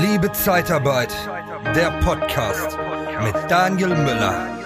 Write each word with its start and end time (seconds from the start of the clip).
Liebe 0.00 0.32
Zeitarbeit, 0.32 1.14
der 1.76 1.92
Podcast 2.00 2.76
mit 3.22 3.34
Daniel 3.48 3.90
Müller. 3.90 4.58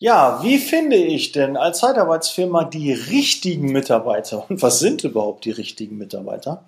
Ja, 0.00 0.40
wie 0.42 0.58
finde 0.58 0.96
ich 0.96 1.30
denn 1.30 1.56
als 1.56 1.78
Zeitarbeitsfirma 1.78 2.64
die 2.64 2.92
richtigen 2.92 3.70
Mitarbeiter? 3.70 4.44
Und 4.50 4.60
was 4.60 4.80
sind 4.80 5.04
überhaupt 5.04 5.44
die 5.44 5.52
richtigen 5.52 5.98
Mitarbeiter? 5.98 6.64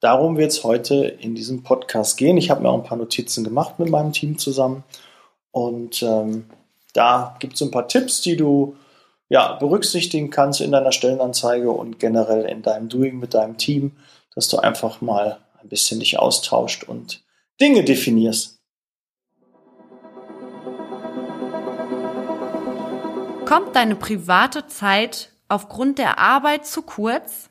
Darum 0.00 0.36
wird 0.36 0.52
es 0.52 0.62
heute 0.62 1.06
in 1.06 1.34
diesem 1.34 1.62
Podcast 1.62 2.18
gehen. 2.18 2.36
Ich 2.36 2.50
habe 2.50 2.60
mir 2.60 2.68
auch 2.68 2.76
ein 2.76 2.84
paar 2.84 2.98
Notizen 2.98 3.44
gemacht 3.44 3.78
mit 3.78 3.88
meinem 3.88 4.12
Team 4.12 4.36
zusammen. 4.36 4.84
Und 5.52 6.02
ähm, 6.02 6.50
da 6.94 7.36
gibt 7.40 7.54
es 7.54 7.62
ein 7.62 7.70
paar 7.70 7.88
Tipps, 7.88 8.22
die 8.22 8.36
du 8.36 8.76
ja, 9.28 9.52
berücksichtigen 9.54 10.30
kannst 10.30 10.62
in 10.62 10.72
deiner 10.72 10.92
Stellenanzeige 10.92 11.70
und 11.70 11.98
generell 11.98 12.44
in 12.44 12.62
deinem 12.62 12.88
Doing 12.88 13.18
mit 13.18 13.34
deinem 13.34 13.58
Team, 13.58 13.92
dass 14.34 14.48
du 14.48 14.56
einfach 14.58 15.00
mal 15.00 15.38
ein 15.60 15.68
bisschen 15.68 16.00
dich 16.00 16.18
austauscht 16.18 16.84
und 16.84 17.22
Dinge 17.60 17.84
definierst. 17.84 18.58
Kommt 23.44 23.76
deine 23.76 23.94
private 23.96 24.66
Zeit 24.68 25.28
aufgrund 25.48 25.98
der 25.98 26.18
Arbeit 26.18 26.64
zu 26.66 26.80
kurz? 26.82 27.50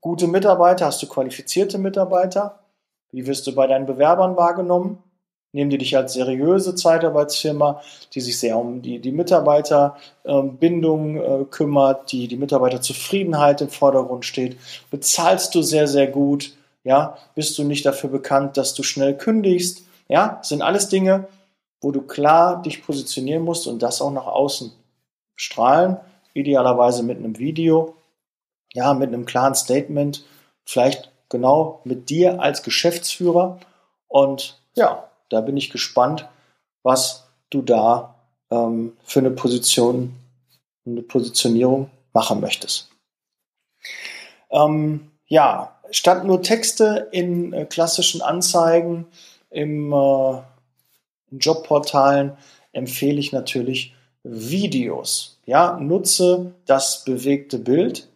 gute 0.00 0.26
Mitarbeiter? 0.26 0.86
Hast 0.86 1.02
du 1.02 1.06
qualifizierte 1.06 1.78
Mitarbeiter? 1.78 2.58
Wie 3.12 3.26
wirst 3.26 3.46
du 3.46 3.54
bei 3.54 3.68
deinen 3.68 3.86
Bewerbern 3.86 4.36
wahrgenommen? 4.36 5.02
Nehmen 5.52 5.70
die 5.70 5.78
dich 5.78 5.96
als 5.96 6.14
seriöse 6.14 6.74
Zeitarbeitsfirma, 6.74 7.80
die 8.14 8.20
sich 8.20 8.38
sehr 8.38 8.58
um 8.58 8.82
die, 8.82 8.98
die 8.98 9.12
Mitarbeiterbindung 9.12 11.16
äh, 11.16 11.44
kümmert, 11.50 12.10
die 12.10 12.26
die 12.26 12.36
Mitarbeiterzufriedenheit 12.36 13.60
im 13.60 13.68
Vordergrund 13.68 14.24
steht. 14.24 14.56
Bezahlst 14.90 15.54
du 15.54 15.62
sehr, 15.62 15.86
sehr 15.86 16.08
gut? 16.08 16.54
Ja, 16.84 17.16
bist 17.34 17.58
du 17.58 17.64
nicht 17.64 17.86
dafür 17.86 18.10
bekannt, 18.10 18.56
dass 18.56 18.74
du 18.74 18.82
schnell 18.82 19.16
kündigst? 19.16 19.84
Ja, 20.08 20.40
sind 20.42 20.62
alles 20.62 20.88
Dinge, 20.88 21.28
wo 21.80 21.92
du 21.92 22.02
klar 22.02 22.62
dich 22.62 22.84
positionieren 22.84 23.44
musst 23.44 23.66
und 23.66 23.82
das 23.82 24.02
auch 24.02 24.10
nach 24.10 24.26
außen 24.26 24.72
strahlen. 25.36 25.98
Idealerweise 26.34 27.02
mit 27.02 27.18
einem 27.18 27.38
Video, 27.38 27.94
ja, 28.72 28.94
mit 28.94 29.08
einem 29.08 29.26
klaren 29.26 29.54
Statement, 29.54 30.24
vielleicht 30.64 31.12
genau 31.28 31.80
mit 31.84 32.08
dir 32.08 32.40
als 32.40 32.62
Geschäftsführer 32.62 33.58
und 34.08 34.58
ja, 34.74 35.04
da 35.32 35.40
bin 35.40 35.56
ich 35.56 35.70
gespannt, 35.70 36.28
was 36.82 37.28
du 37.50 37.62
da 37.62 38.14
ähm, 38.50 38.96
für 39.04 39.20
eine 39.20 39.30
Position, 39.30 40.14
eine 40.86 41.02
Positionierung 41.02 41.90
machen 42.12 42.40
möchtest. 42.40 42.90
Ähm, 44.50 45.10
ja, 45.26 45.78
statt 45.90 46.24
nur 46.24 46.42
Texte 46.42 47.08
in 47.12 47.52
äh, 47.52 47.64
klassischen 47.64 48.20
Anzeigen 48.20 49.06
im, 49.50 49.92
äh, 49.92 50.42
Jobportalen 51.32 52.36
empfehle 52.72 53.18
ich 53.18 53.32
natürlich 53.32 53.94
Videos. 54.22 55.38
Ja, 55.46 55.78
nutze 55.80 56.54
das 56.66 57.04
bewegte 57.04 57.58
Bild 57.58 58.08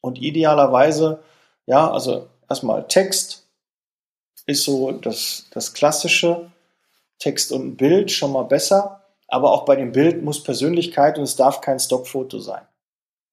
und 0.00 0.20
idealerweise, 0.20 1.22
ja, 1.66 1.90
also 1.90 2.28
erstmal 2.48 2.88
Text, 2.88 3.47
ist 4.48 4.64
so 4.64 4.90
das, 4.92 5.46
das 5.52 5.74
klassische 5.74 6.50
Text 7.18 7.52
und 7.52 7.76
Bild 7.76 8.10
schon 8.10 8.32
mal 8.32 8.44
besser. 8.44 9.02
Aber 9.28 9.52
auch 9.52 9.66
bei 9.66 9.76
dem 9.76 9.92
Bild 9.92 10.22
muss 10.24 10.42
Persönlichkeit 10.42 11.18
und 11.18 11.24
es 11.24 11.36
darf 11.36 11.60
kein 11.60 11.78
Stockfoto 11.78 12.38
sein. 12.38 12.62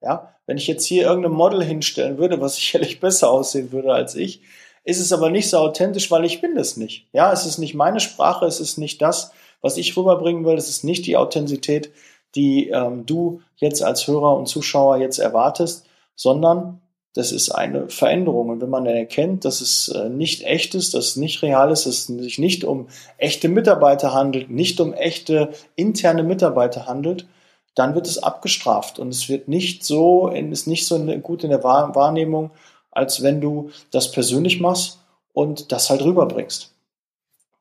Ja, 0.01 0.35
wenn 0.45 0.57
ich 0.57 0.67
jetzt 0.67 0.85
hier 0.85 1.05
irgendein 1.05 1.31
Model 1.31 1.63
hinstellen 1.63 2.17
würde, 2.17 2.41
was 2.41 2.55
sicherlich 2.57 2.99
besser 2.99 3.31
aussehen 3.31 3.71
würde 3.71 3.93
als 3.93 4.13
ich, 4.15 4.41
ist 4.83 4.99
es 4.99 5.13
aber 5.13 5.29
nicht 5.29 5.49
so 5.49 5.57
authentisch, 5.57 6.11
weil 6.11 6.25
ich 6.25 6.41
bin 6.41 6.53
das 6.53 6.75
nicht. 6.75 7.07
Ja, 7.13 7.31
es 7.31 7.45
ist 7.45 7.59
nicht 7.59 7.73
meine 7.75 8.01
Sprache, 8.01 8.45
es 8.45 8.59
ist 8.59 8.77
nicht 8.77 9.01
das, 9.01 9.31
was 9.61 9.77
ich 9.77 9.95
rüberbringen 9.95 10.45
will, 10.45 10.57
es 10.57 10.69
ist 10.69 10.83
nicht 10.83 11.07
die 11.07 11.17
Authentizität, 11.17 11.91
die 12.35 12.69
ähm, 12.69 13.05
du 13.05 13.41
jetzt 13.55 13.81
als 13.81 14.05
Hörer 14.05 14.35
und 14.37 14.47
Zuschauer 14.47 14.97
jetzt 14.97 15.17
erwartest, 15.17 15.85
sondern 16.15 16.81
das 17.15 17.31
ist 17.31 17.49
eine 17.49 17.89
Veränderung. 17.89 18.49
Und 18.49 18.61
wenn 18.61 18.69
man 18.69 18.85
dann 18.85 18.95
erkennt, 18.95 19.45
dass 19.45 19.61
es 19.61 19.87
äh, 19.87 20.09
nicht 20.09 20.43
echt 20.43 20.75
ist, 20.75 20.93
dass 20.93 21.05
es 21.07 21.15
nicht 21.15 21.41
real 21.41 21.71
ist, 21.71 21.85
dass 21.85 21.95
es 21.95 22.07
sich 22.07 22.37
nicht 22.37 22.63
um 22.65 22.87
echte 23.17 23.47
Mitarbeiter 23.47 24.13
handelt, 24.13 24.51
nicht 24.51 24.79
um 24.81 24.93
echte 24.93 25.49
interne 25.75 26.23
Mitarbeiter 26.23 26.85
handelt, 26.85 27.25
dann 27.73 27.95
wird 27.95 28.07
es 28.07 28.21
abgestraft 28.21 28.99
und 28.99 29.09
es 29.09 29.27
wird 29.29 29.47
nicht 29.47 29.83
so, 29.83 30.29
ist 30.29 30.67
nicht 30.67 30.87
so 30.87 30.97
gut 31.17 31.43
in 31.43 31.49
der 31.49 31.63
Wahrnehmung, 31.63 32.51
als 32.91 33.23
wenn 33.23 33.41
du 33.41 33.69
das 33.91 34.11
persönlich 34.11 34.59
machst 34.59 34.99
und 35.33 35.71
das 35.71 35.89
halt 35.89 36.01
rüberbringst. 36.01 36.71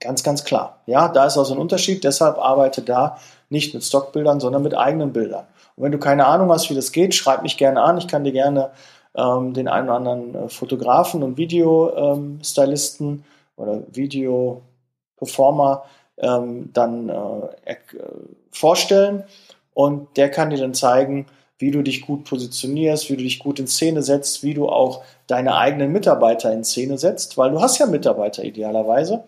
Ganz, 0.01 0.23
ganz 0.23 0.45
klar. 0.45 0.81
Ja, 0.87 1.09
da 1.09 1.27
ist 1.27 1.39
also 1.39 1.55
ein 1.55 1.61
Unterschied. 1.61 2.05
Deshalb 2.05 2.39
arbeite 2.39 2.83
da 2.83 3.19
nicht 3.49 3.75
mit 3.75 3.83
Stockbildern, 3.83 4.39
sondern 4.39 4.63
mit 4.63 4.77
eigenen 4.77 5.13
Bildern. 5.13 5.47
Und 5.77 5.85
wenn 5.85 5.93
du 5.93 5.99
keine 5.99 6.27
Ahnung 6.27 6.51
hast, 6.51 6.71
wie 6.71 6.75
das 6.75 6.93
geht, 6.93 7.15
schreib 7.15 7.43
mich 7.43 7.57
gerne 7.57 7.83
an. 7.83 7.99
Ich 7.99 8.07
kann 8.07 8.23
dir 8.23 8.33
gerne 8.33 8.71
ähm, 9.17 9.55
den 9.55 9.69
einen 9.69 9.89
oder 9.89 9.97
anderen 9.97 10.35
äh, 10.35 10.49
Fotografen 10.49 11.23
und 11.23 11.37
Videostylisten 11.37 13.09
ähm, 13.09 13.25
oder 13.57 13.83
Videoperformer 13.93 15.85
ähm, 16.19 16.71
dann 16.73 17.09
äh, 17.09 17.73
äh, 17.73 17.77
vorstellen 18.51 19.25
und 19.73 20.17
der 20.17 20.31
kann 20.31 20.51
dir 20.51 20.59
dann 20.59 20.75
zeigen, 20.75 21.27
wie 21.59 21.71
du 21.71 21.83
dich 21.83 22.03
gut 22.03 22.25
positionierst, 22.25 23.09
wie 23.11 23.17
du 23.17 23.23
dich 23.23 23.39
gut 23.39 23.59
in 23.59 23.67
Szene 23.67 24.03
setzt, 24.03 24.43
wie 24.43 24.55
du 24.55 24.69
auch 24.69 25.03
deine 25.27 25.57
eigenen 25.57 25.93
Mitarbeiter 25.93 26.53
in 26.53 26.65
Szene 26.65 26.99
setzt, 26.99 27.39
weil 27.39 27.51
du 27.51 27.61
hast 27.61 27.79
ja 27.79 27.87
Mitarbeiter 27.87 28.45
idealerweise 28.45 29.25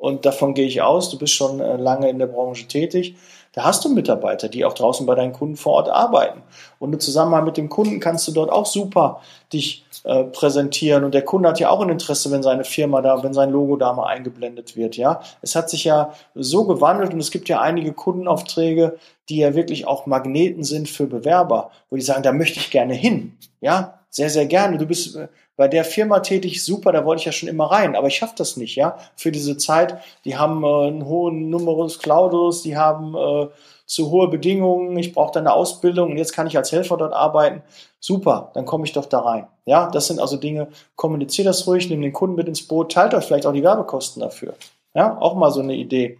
und 0.00 0.24
davon 0.24 0.54
gehe 0.54 0.66
ich 0.66 0.80
aus, 0.80 1.10
du 1.10 1.18
bist 1.18 1.34
schon 1.34 1.60
äh, 1.60 1.76
lange 1.76 2.08
in 2.08 2.18
der 2.18 2.26
Branche 2.26 2.66
tätig. 2.66 3.16
Da 3.52 3.64
hast 3.64 3.84
du 3.84 3.88
Mitarbeiter, 3.88 4.48
die 4.48 4.64
auch 4.64 4.74
draußen 4.74 5.06
bei 5.06 5.16
deinen 5.16 5.32
Kunden 5.32 5.56
vor 5.56 5.72
Ort 5.74 5.88
arbeiten. 5.88 6.42
Und 6.78 6.92
im 6.92 7.00
Zusammenhang 7.00 7.44
mit 7.44 7.56
dem 7.56 7.68
Kunden 7.68 7.98
kannst 7.98 8.28
du 8.28 8.32
dort 8.32 8.50
auch 8.50 8.66
super 8.66 9.20
dich 9.52 9.84
äh, 10.04 10.24
präsentieren. 10.24 11.02
Und 11.02 11.14
der 11.14 11.24
Kunde 11.24 11.48
hat 11.48 11.58
ja 11.58 11.68
auch 11.68 11.80
ein 11.80 11.88
Interesse, 11.88 12.30
wenn 12.30 12.44
seine 12.44 12.64
Firma 12.64 13.02
da, 13.02 13.22
wenn 13.24 13.34
sein 13.34 13.50
Logo 13.50 13.76
da 13.76 13.92
mal 13.92 14.06
eingeblendet 14.06 14.76
wird. 14.76 14.96
Ja, 14.96 15.20
es 15.42 15.56
hat 15.56 15.68
sich 15.68 15.84
ja 15.84 16.14
so 16.34 16.64
gewandelt 16.64 17.12
und 17.12 17.18
es 17.20 17.32
gibt 17.32 17.48
ja 17.48 17.60
einige 17.60 17.92
Kundenaufträge, 17.92 18.98
die 19.28 19.38
ja 19.38 19.54
wirklich 19.54 19.86
auch 19.86 20.06
Magneten 20.06 20.62
sind 20.62 20.88
für 20.88 21.06
Bewerber, 21.06 21.70
wo 21.90 21.96
die 21.96 22.02
sagen, 22.02 22.22
da 22.22 22.32
möchte 22.32 22.60
ich 22.60 22.70
gerne 22.70 22.94
hin. 22.94 23.36
Ja, 23.60 23.99
sehr, 24.10 24.28
sehr 24.28 24.46
gerne. 24.46 24.76
Du 24.76 24.86
bist 24.86 25.16
äh, 25.16 25.28
bei 25.56 25.68
der 25.68 25.84
Firma 25.84 26.20
tätig, 26.20 26.64
super, 26.64 26.92
da 26.92 27.04
wollte 27.04 27.20
ich 27.20 27.26
ja 27.26 27.32
schon 27.32 27.48
immer 27.48 27.70
rein, 27.70 27.94
aber 27.96 28.08
ich 28.08 28.16
schaffe 28.16 28.34
das 28.36 28.56
nicht, 28.56 28.76
ja, 28.76 28.98
für 29.14 29.30
diese 29.30 29.56
Zeit. 29.56 29.98
Die 30.24 30.36
haben 30.36 30.64
äh, 30.64 30.88
einen 30.88 31.06
hohen 31.06 31.48
Numerus 31.48 31.98
Clausus, 31.98 32.62
die 32.62 32.76
haben 32.76 33.14
äh, 33.14 33.48
zu 33.86 34.10
hohe 34.10 34.28
Bedingungen, 34.28 34.96
ich 34.96 35.12
brauche 35.12 35.32
da 35.32 35.40
eine 35.40 35.52
Ausbildung 35.52 36.10
und 36.10 36.16
jetzt 36.16 36.32
kann 36.32 36.46
ich 36.46 36.56
als 36.56 36.72
Helfer 36.72 36.96
dort 36.96 37.12
arbeiten. 37.12 37.62
Super, 37.98 38.50
dann 38.54 38.64
komme 38.64 38.84
ich 38.84 38.92
doch 38.92 39.06
da 39.06 39.20
rein. 39.20 39.46
Ja, 39.64 39.90
das 39.90 40.06
sind 40.06 40.20
also 40.20 40.36
Dinge, 40.36 40.68
kommuniziert 40.96 41.46
das 41.46 41.66
ruhig, 41.66 41.88
nehmt 41.88 42.04
den 42.04 42.12
Kunden 42.12 42.36
mit 42.36 42.48
ins 42.48 42.66
Boot, 42.66 42.92
teilt 42.92 43.14
euch 43.14 43.24
vielleicht 43.24 43.46
auch 43.46 43.52
die 43.52 43.62
Werbekosten 43.62 44.22
dafür. 44.22 44.54
Ja, 44.94 45.18
auch 45.20 45.34
mal 45.34 45.50
so 45.50 45.60
eine 45.60 45.74
Idee. 45.74 46.18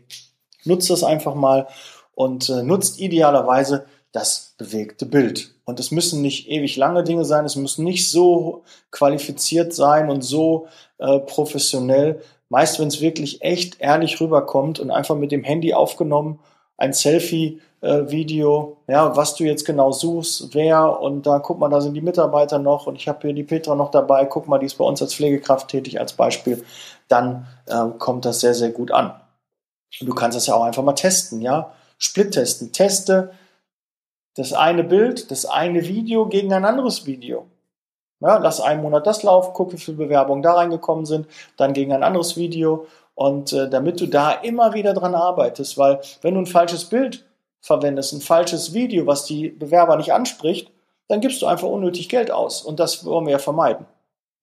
Nutzt 0.65 0.91
das 0.91 1.03
einfach 1.03 1.35
mal 1.35 1.67
und 2.15 2.49
äh, 2.51 2.63
nutzt 2.63 3.01
idealerweise 3.01 3.87
das 4.13 4.55
bewegte 4.59 5.07
Bild. 5.07 5.55
Und 5.65 5.79
es 5.79 5.91
müssen 5.91 6.21
nicht 6.23 6.49
ewig 6.49 6.77
lange 6.77 7.05
Dinge 7.05 7.25
sein, 7.25 7.45
es 7.45 7.57
müssen 7.57 7.85
nicht 7.85 8.11
so 8.11 8.65
qualifiziert 8.91 9.73
sein 9.73 10.11
und 10.11 10.23
so 10.23 10.67
äh, 10.99 11.21
professionell. 11.21 12.21
Meist, 12.49 12.81
wenn 12.81 12.89
es 12.89 13.01
wirklich 13.01 13.43
echt 13.43 13.81
ehrlich 13.81 14.21
rüberkommt 14.21 14.81
und 14.81 14.91
einfach 14.91 15.15
mit 15.15 15.31
dem 15.31 15.45
Handy 15.45 15.73
aufgenommen, 15.73 16.41
ein 16.77 16.93
Selfie-Video, 16.93 18.79
äh, 18.89 18.93
ja, 18.93 19.17
was 19.17 19.37
du 19.37 19.45
jetzt 19.45 19.65
genau 19.65 19.93
suchst, 19.93 20.55
wer 20.55 21.01
und 21.01 21.27
da 21.27 21.39
guck 21.39 21.61
mal, 21.61 21.69
da 21.69 21.81
sind 21.81 21.95
die 21.95 22.01
Mitarbeiter 22.01 22.59
noch 22.59 22.87
und 22.87 22.97
ich 22.97 23.07
habe 23.07 23.21
hier 23.23 23.35
die 23.35 23.45
Petra 23.45 23.77
noch 23.77 23.93
dabei, 23.93 24.25
guck 24.25 24.49
mal, 24.49 24.59
die 24.59 24.67
ist 24.67 24.79
bei 24.79 24.85
uns 24.85 25.01
als 25.01 25.15
Pflegekraft 25.15 25.69
tätig 25.69 26.01
als 26.01 26.15
Beispiel, 26.15 26.65
dann 27.07 27.47
äh, 27.67 27.87
kommt 27.99 28.25
das 28.25 28.41
sehr, 28.41 28.55
sehr 28.55 28.71
gut 28.71 28.91
an. 28.91 29.15
Und 30.01 30.07
du 30.09 30.15
kannst 30.15 30.37
das 30.37 30.47
ja 30.47 30.55
auch 30.55 30.65
einfach 30.65 30.83
mal 30.83 30.95
testen, 30.95 31.41
ja, 31.41 31.73
Split 31.99 32.33
testen, 32.33 32.73
teste 32.73 33.31
das 34.35 34.53
eine 34.53 34.85
Bild, 34.85 35.31
das 35.31 35.47
eine 35.47 35.87
Video 35.87 36.27
gegen 36.27 36.53
ein 36.53 36.65
anderes 36.65 37.07
Video. 37.07 37.47
Ja, 38.21 38.37
lass 38.37 38.61
einen 38.61 38.83
Monat 38.83 39.07
das 39.07 39.23
laufen, 39.23 39.53
guck, 39.55 39.73
wie 39.73 39.79
viele 39.79 39.97
Bewerbungen 39.97 40.43
da 40.43 40.53
reingekommen 40.53 41.07
sind, 41.07 41.27
dann 41.57 41.73
gegen 41.73 41.93
ein 41.93 42.03
anderes 42.03 42.37
Video. 42.37 42.87
Und 43.15 43.53
äh, 43.53 43.69
damit 43.69 44.01
du 44.01 44.07
da 44.07 44.33
immer 44.33 44.75
wieder 44.75 44.93
dran 44.93 45.15
arbeitest, 45.15 45.79
weil 45.79 46.01
wenn 46.23 46.35
du 46.35 46.41
ein 46.41 46.47
falsches 46.47 46.85
Bild 46.85 47.25
verwendest, 47.61 48.13
ein 48.13 48.21
falsches 48.21 48.73
Video, 48.73 49.07
was 49.07 49.25
die 49.25 49.49
Bewerber 49.49 49.97
nicht 49.97 50.13
anspricht, 50.13 50.71
dann 51.09 51.21
gibst 51.21 51.43
du 51.43 51.47
einfach 51.47 51.69
unnötig 51.69 52.09
Geld 52.09 52.31
aus. 52.31 52.63
Und 52.63 52.79
das 52.79 53.05
wollen 53.05 53.27
wir 53.27 53.33
ja 53.33 53.39
vermeiden. 53.39 53.87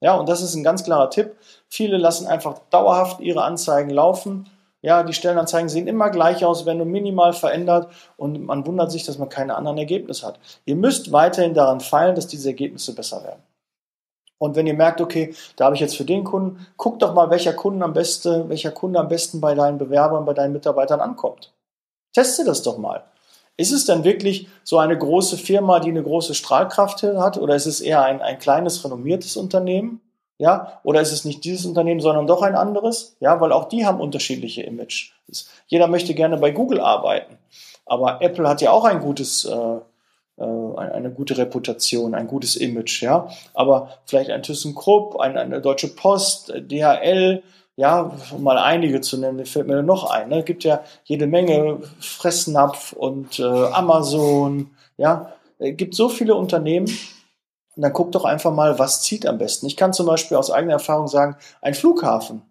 Ja, 0.02 0.16
und 0.16 0.30
das 0.30 0.42
ist 0.42 0.54
ein 0.54 0.64
ganz 0.64 0.84
klarer 0.84 1.10
Tipp. 1.10 1.36
Viele 1.70 1.98
lassen 1.98 2.28
einfach 2.28 2.60
dauerhaft 2.70 3.20
ihre 3.20 3.44
Anzeigen 3.44 3.90
laufen 3.90 4.50
ja, 4.82 5.04
die 5.04 5.14
Stellenanzeigen 5.14 5.70
sehen 5.70 5.88
immer 5.88 6.10
gleich 6.10 6.46
aus, 6.46 6.66
wenn 6.66 6.78
nur 6.78 6.86
minimal 6.86 7.34
verändert 7.34 7.92
und 8.16 8.46
man 8.46 8.66
wundert 8.66 8.92
sich, 8.92 9.04
dass 9.04 9.18
man 9.18 9.30
keine 9.30 9.56
anderen 9.56 9.78
Ergebnisse 9.78 10.26
hat. 10.26 10.40
Ihr 10.66 10.76
müsst 10.76 11.12
weiterhin 11.12 11.54
daran 11.54 11.80
feilen, 11.80 12.16
dass 12.16 12.28
diese 12.28 12.50
Ergebnisse 12.50 12.94
besser 12.94 13.24
werden. 13.24 13.42
Und 14.40 14.56
wenn 14.56 14.68
ihr 14.68 14.76
merkt, 14.76 15.02
okay, 15.02 15.34
da 15.56 15.66
habe 15.66 15.76
ich 15.76 15.82
jetzt 15.82 15.98
für 15.98 16.06
den 16.06 16.24
Kunden, 16.24 16.68
guckt 16.78 17.02
doch 17.02 17.16
mal, 17.16 17.32
welcher 17.32 17.54
Kunde 17.54 17.84
am 17.84 17.94
besten, 17.94 18.50
welcher 18.50 18.72
Kunde 18.72 19.00
am 19.00 19.08
besten 19.08 19.42
bei 19.42 19.56
deinen 19.56 19.80
Bewerbern, 19.80 20.26
bei 20.26 20.34
deinen 20.34 20.54
Mitarbeitern 20.54 21.00
ankommt. 21.00 21.54
Teste 22.14 22.44
das 22.44 22.62
doch 22.62 22.78
mal. 22.78 23.04
Ist 23.58 23.72
es 23.72 23.86
denn 23.86 24.04
wirklich 24.04 24.48
so 24.64 24.78
eine 24.78 24.96
große 24.96 25.38
Firma, 25.38 25.80
die 25.80 25.90
eine 25.90 26.04
große 26.04 26.36
Strahlkraft 26.36 27.02
hat, 27.02 27.40
oder 27.40 27.56
ist 27.56 27.66
es 27.66 27.82
eher 27.82 28.04
ein, 28.04 28.22
ein 28.22 28.38
kleines, 28.38 28.84
renommiertes 28.86 29.36
Unternehmen? 29.38 30.02
Ja, 30.40 30.80
oder 30.84 31.02
ist 31.02 31.12
es 31.12 31.26
nicht 31.26 31.44
dieses 31.44 31.66
Unternehmen, 31.66 32.00
sondern 32.00 32.28
doch 32.28 32.44
ein 32.44 32.56
anderes? 32.56 33.16
Ja, 33.20 33.42
weil 33.42 33.52
auch 33.52 33.66
die 33.66 33.86
haben 33.86 34.00
unterschiedliche 34.00 34.62
Image. 34.62 35.12
Jeder 35.66 35.88
möchte 35.88 36.14
gerne 36.14 36.38
bei 36.38 36.52
Google 36.52 36.80
arbeiten. 36.80 37.38
Aber 37.86 38.22
Apple 38.22 38.48
hat 38.48 38.62
ja 38.62 38.72
auch 38.72 38.86
ein 38.86 39.00
gutes, 39.00 39.46
äh, 39.46 39.78
äh 40.38 40.78
eine 40.78 41.10
gute 41.10 41.38
Reputation, 41.38 42.14
ein 42.14 42.28
gutes 42.28 42.56
Image, 42.56 43.02
ja. 43.02 43.30
Aber 43.56 43.90
vielleicht 44.06 44.30
ein 44.30 44.44
ThyssenKrupp, 44.44 45.20
eine, 45.20 45.40
eine 45.40 45.60
Deutsche 45.60 45.88
Post, 45.88 46.54
DHL, 46.56 47.42
ja, 47.76 48.12
mal 48.38 48.58
einige 48.58 49.02
zu 49.02 49.18
nennen, 49.18 49.46
fällt 49.46 49.68
mir 49.68 49.82
noch 49.82 50.10
ein. 50.10 50.30
Ne? 50.30 50.44
Gibt 50.44 50.64
ja 50.64 50.84
jede 51.04 51.28
Menge 51.28 51.80
Fressnapf 52.00 52.94
und 52.94 53.40
äh, 53.40 53.44
Amazon, 53.44 54.72
ja. 54.98 55.34
Es 55.60 55.76
gibt 55.76 55.96
so 55.96 56.10
viele 56.10 56.36
Unternehmen, 56.36 56.88
und 57.78 57.84
dann 57.84 57.94
guck 57.94 58.12
doch 58.12 58.26
einfach 58.26 58.52
mal, 58.52 58.80
was 58.80 59.04
zieht 59.04 59.28
am 59.28 59.38
besten. 59.38 59.68
Ich 59.68 59.78
kann 59.78 59.94
zum 59.94 60.08
Beispiel 60.08 60.36
aus 60.36 60.50
eigener 60.50 60.74
Erfahrung 60.74 61.08
sagen, 61.08 61.38
ein 61.62 61.76
Flughafen, 61.76 62.42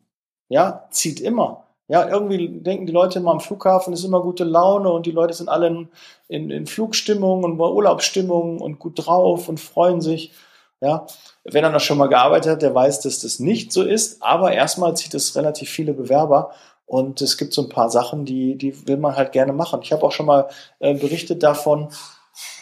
ja, 0.48 0.86
zieht 0.90 1.20
immer. 1.20 1.64
Ja, 1.88 2.08
irgendwie 2.08 2.48
denken 2.48 2.86
die 2.86 2.92
Leute 2.92 3.18
immer 3.18 3.32
am 3.32 3.40
Flughafen 3.40 3.92
ist 3.92 4.04
immer 4.04 4.20
gute 4.20 4.44
Laune 4.44 4.90
und 4.90 5.06
die 5.06 5.12
Leute 5.12 5.34
sind 5.34 5.48
alle 5.48 5.66
in, 5.68 5.88
in, 6.28 6.50
in 6.50 6.66
Flugstimmung 6.66 7.44
und 7.44 7.60
Urlaubsstimmung 7.60 8.60
und 8.60 8.78
gut 8.78 9.06
drauf 9.06 9.48
und 9.48 9.60
freuen 9.60 10.00
sich. 10.00 10.32
Ja, 10.80 11.06
wer 11.44 11.62
dann 11.62 11.74
auch 11.74 11.80
schon 11.80 11.98
mal 11.98 12.08
gearbeitet 12.08 12.52
hat, 12.52 12.62
der 12.62 12.74
weiß, 12.74 13.00
dass 13.00 13.20
das 13.20 13.40
nicht 13.40 13.72
so 13.72 13.82
ist. 13.82 14.22
Aber 14.22 14.52
erstmal 14.52 14.96
zieht 14.96 15.14
es 15.14 15.34
relativ 15.36 15.70
viele 15.70 15.94
Bewerber 15.94 16.52
und 16.86 17.20
es 17.20 17.36
gibt 17.36 17.52
so 17.52 17.62
ein 17.62 17.68
paar 17.68 17.90
Sachen, 17.90 18.24
die, 18.24 18.56
die 18.56 18.86
will 18.86 18.96
man 18.96 19.16
halt 19.16 19.32
gerne 19.32 19.52
machen. 19.52 19.80
Ich 19.82 19.92
habe 19.92 20.04
auch 20.04 20.12
schon 20.12 20.26
mal 20.26 20.48
äh, 20.78 20.94
berichtet 20.94 21.42
davon, 21.42 21.88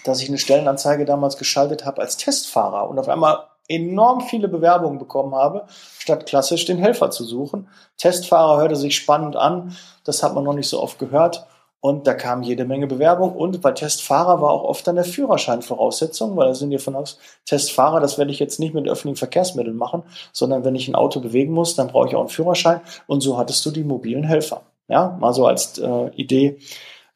dass 0.05 0.21
ich 0.21 0.29
eine 0.29 0.39
Stellenanzeige 0.39 1.05
damals 1.05 1.37
geschaltet 1.37 1.85
habe 1.85 2.03
als 2.03 2.17
Testfahrer 2.17 2.89
und 2.89 2.99
auf 2.99 3.09
einmal 3.09 3.45
enorm 3.69 4.21
viele 4.21 4.49
Bewerbungen 4.49 4.99
bekommen 4.99 5.35
habe, 5.35 5.65
statt 5.99 6.27
klassisch 6.27 6.65
den 6.65 6.79
Helfer 6.79 7.11
zu 7.11 7.25
suchen. 7.25 7.69
Testfahrer 7.97 8.61
hörte 8.61 8.77
sich 8.77 8.97
spannend 8.97 9.37
an, 9.37 9.77
das 10.05 10.23
hat 10.23 10.35
man 10.35 10.45
noch 10.45 10.55
nicht 10.55 10.69
so 10.69 10.83
oft 10.83 10.99
gehört. 10.99 11.47
Und 11.81 12.07
da 12.07 12.15
kam 12.15 12.43
jede 12.43 12.65
Menge 12.65 12.87
Bewerbung. 12.87 13.35
Und 13.35 13.61
bei 13.61 13.73
Testfahrer 13.73 14.41
war 14.41 14.51
auch 14.53 14.65
oft 14.65 14.87
dann 14.87 14.95
der 14.95 15.05
Führerschein 15.05 15.61
Voraussetzung, 15.61 16.35
weil 16.35 16.49
da 16.49 16.55
sind 16.55 16.71
wir 16.71 16.81
von 16.81 16.97
aus, 16.97 17.19
Testfahrer, 17.45 18.01
das 18.01 18.17
werde 18.17 18.31
ich 18.31 18.39
jetzt 18.39 18.59
nicht 18.59 18.73
mit 18.73 18.89
öffentlichen 18.89 19.19
Verkehrsmitteln 19.19 19.77
machen, 19.77 20.03
sondern 20.33 20.65
wenn 20.65 20.75
ich 20.75 20.89
ein 20.89 20.95
Auto 20.95 21.21
bewegen 21.21 21.53
muss, 21.53 21.75
dann 21.75 21.89
brauche 21.89 22.09
ich 22.09 22.15
auch 22.17 22.21
einen 22.21 22.31
Führerschein. 22.31 22.81
Und 23.07 23.21
so 23.21 23.37
hattest 23.37 23.67
du 23.67 23.71
die 23.71 23.85
mobilen 23.85 24.25
Helfer. 24.25 24.63
Ja, 24.89 25.15
mal 25.21 25.35
so 25.35 25.47
als 25.47 25.77
äh, 25.77 26.09
Idee 26.15 26.59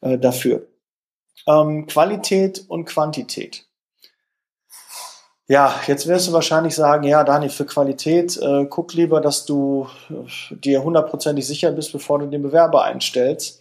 äh, 0.01 0.19
dafür 0.19 0.67
ähm, 1.47 1.87
Qualität 1.87 2.65
und 2.67 2.85
Quantität. 2.85 3.65
Ja, 5.47 5.73
jetzt 5.87 6.07
wirst 6.07 6.27
du 6.27 6.33
wahrscheinlich 6.33 6.75
sagen, 6.75 7.05
ja, 7.05 7.23
Dani, 7.23 7.49
für 7.49 7.65
Qualität 7.65 8.37
äh, 8.37 8.65
guck 8.65 8.93
lieber, 8.93 9.19
dass 9.19 9.45
du 9.45 9.87
äh, 10.11 10.55
dir 10.55 10.83
hundertprozentig 10.83 11.47
sicher 11.47 11.71
bist, 11.71 11.91
bevor 11.91 12.19
du 12.19 12.27
den 12.27 12.43
Bewerber 12.43 12.83
einstellst. 12.83 13.59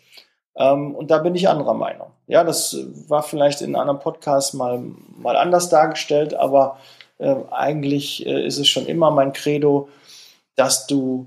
Ähm, 0.55 0.95
und 0.95 1.11
da 1.11 1.17
bin 1.17 1.35
ich 1.35 1.49
anderer 1.49 1.73
Meinung. 1.73 2.09
Ja, 2.27 2.45
das 2.45 2.77
war 3.09 3.23
vielleicht 3.23 3.63
in 3.63 3.75
einem 3.75 4.01
Podcast 4.01 4.53
mal, 4.53 4.83
mal 5.17 5.37
anders 5.37 5.71
dargestellt, 5.71 6.35
aber 6.35 6.79
äh, 7.17 7.35
eigentlich 7.51 8.27
äh, 8.27 8.47
ist 8.47 8.59
es 8.59 8.69
schon 8.69 8.85
immer 8.85 9.11
mein 9.11 9.33
Credo, 9.33 9.89
dass 10.57 10.87
du 10.87 11.27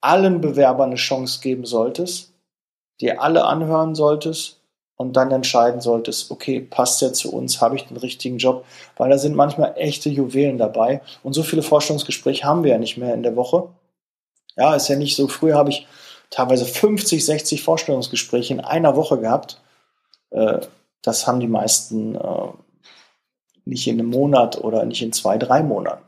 allen 0.00 0.40
Bewerbern 0.40 0.88
eine 0.88 0.96
Chance 0.96 1.40
geben 1.40 1.66
solltest, 1.66 2.32
dir 3.00 3.22
alle 3.22 3.44
anhören 3.44 3.94
solltest 3.94 4.57
und 4.98 5.16
dann 5.16 5.30
entscheiden 5.30 5.80
solltest, 5.80 6.30
okay, 6.30 6.60
passt 6.60 7.00
der 7.00 7.12
zu 7.12 7.32
uns, 7.32 7.62
habe 7.62 7.76
ich 7.76 7.86
den 7.86 7.96
richtigen 7.96 8.36
Job, 8.36 8.66
weil 8.96 9.08
da 9.08 9.16
sind 9.16 9.36
manchmal 9.36 9.74
echte 9.76 10.10
Juwelen 10.10 10.58
dabei 10.58 11.00
und 11.22 11.32
so 11.32 11.42
viele 11.44 11.62
Vorstellungsgespräche 11.62 12.44
haben 12.44 12.64
wir 12.64 12.72
ja 12.72 12.78
nicht 12.78 12.98
mehr 12.98 13.14
in 13.14 13.22
der 13.22 13.36
Woche. 13.36 13.68
Ja, 14.56 14.74
ist 14.74 14.88
ja 14.88 14.96
nicht 14.96 15.14
so, 15.14 15.28
früher 15.28 15.54
habe 15.54 15.70
ich 15.70 15.86
teilweise 16.30 16.66
50, 16.66 17.24
60 17.24 17.62
Vorstellungsgespräche 17.62 18.52
in 18.52 18.60
einer 18.60 18.96
Woche 18.96 19.18
gehabt. 19.20 19.60
Äh, 20.30 20.58
das 21.00 21.28
haben 21.28 21.38
die 21.38 21.46
meisten 21.46 22.16
äh, 22.16 22.48
nicht 23.64 23.86
in 23.86 24.00
einem 24.00 24.10
Monat 24.10 24.58
oder 24.58 24.84
nicht 24.84 25.00
in 25.00 25.12
zwei, 25.12 25.38
drei 25.38 25.62
Monaten. 25.62 26.02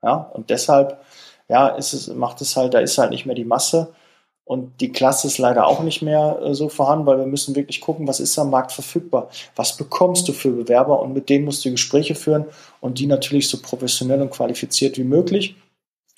Ja, 0.00 0.30
und 0.32 0.48
deshalb, 0.48 1.04
ja, 1.48 1.68
ist 1.68 1.92
es, 1.92 2.06
macht 2.06 2.40
es 2.40 2.56
halt, 2.56 2.72
da 2.72 2.78
ist 2.78 2.98
halt 2.98 3.10
nicht 3.10 3.26
mehr 3.26 3.34
die 3.34 3.44
Masse 3.44 3.92
und 4.44 4.80
die 4.80 4.90
Klasse 4.90 5.28
ist 5.28 5.38
leider 5.38 5.66
auch 5.66 5.82
nicht 5.82 6.02
mehr 6.02 6.40
äh, 6.42 6.54
so 6.54 6.68
vorhanden, 6.68 7.06
weil 7.06 7.18
wir 7.18 7.26
müssen 7.26 7.54
wirklich 7.54 7.80
gucken, 7.80 8.08
was 8.08 8.20
ist 8.20 8.38
am 8.38 8.50
Markt 8.50 8.72
verfügbar. 8.72 9.28
Was 9.54 9.76
bekommst 9.76 10.28
du 10.28 10.32
für 10.32 10.50
Bewerber 10.50 11.00
und 11.00 11.12
mit 11.12 11.28
denen 11.28 11.44
musst 11.44 11.64
du 11.64 11.70
Gespräche 11.70 12.14
führen 12.14 12.46
und 12.80 12.98
die 12.98 13.06
natürlich 13.06 13.48
so 13.48 13.58
professionell 13.62 14.20
und 14.20 14.30
qualifiziert 14.30 14.98
wie 14.98 15.04
möglich. 15.04 15.56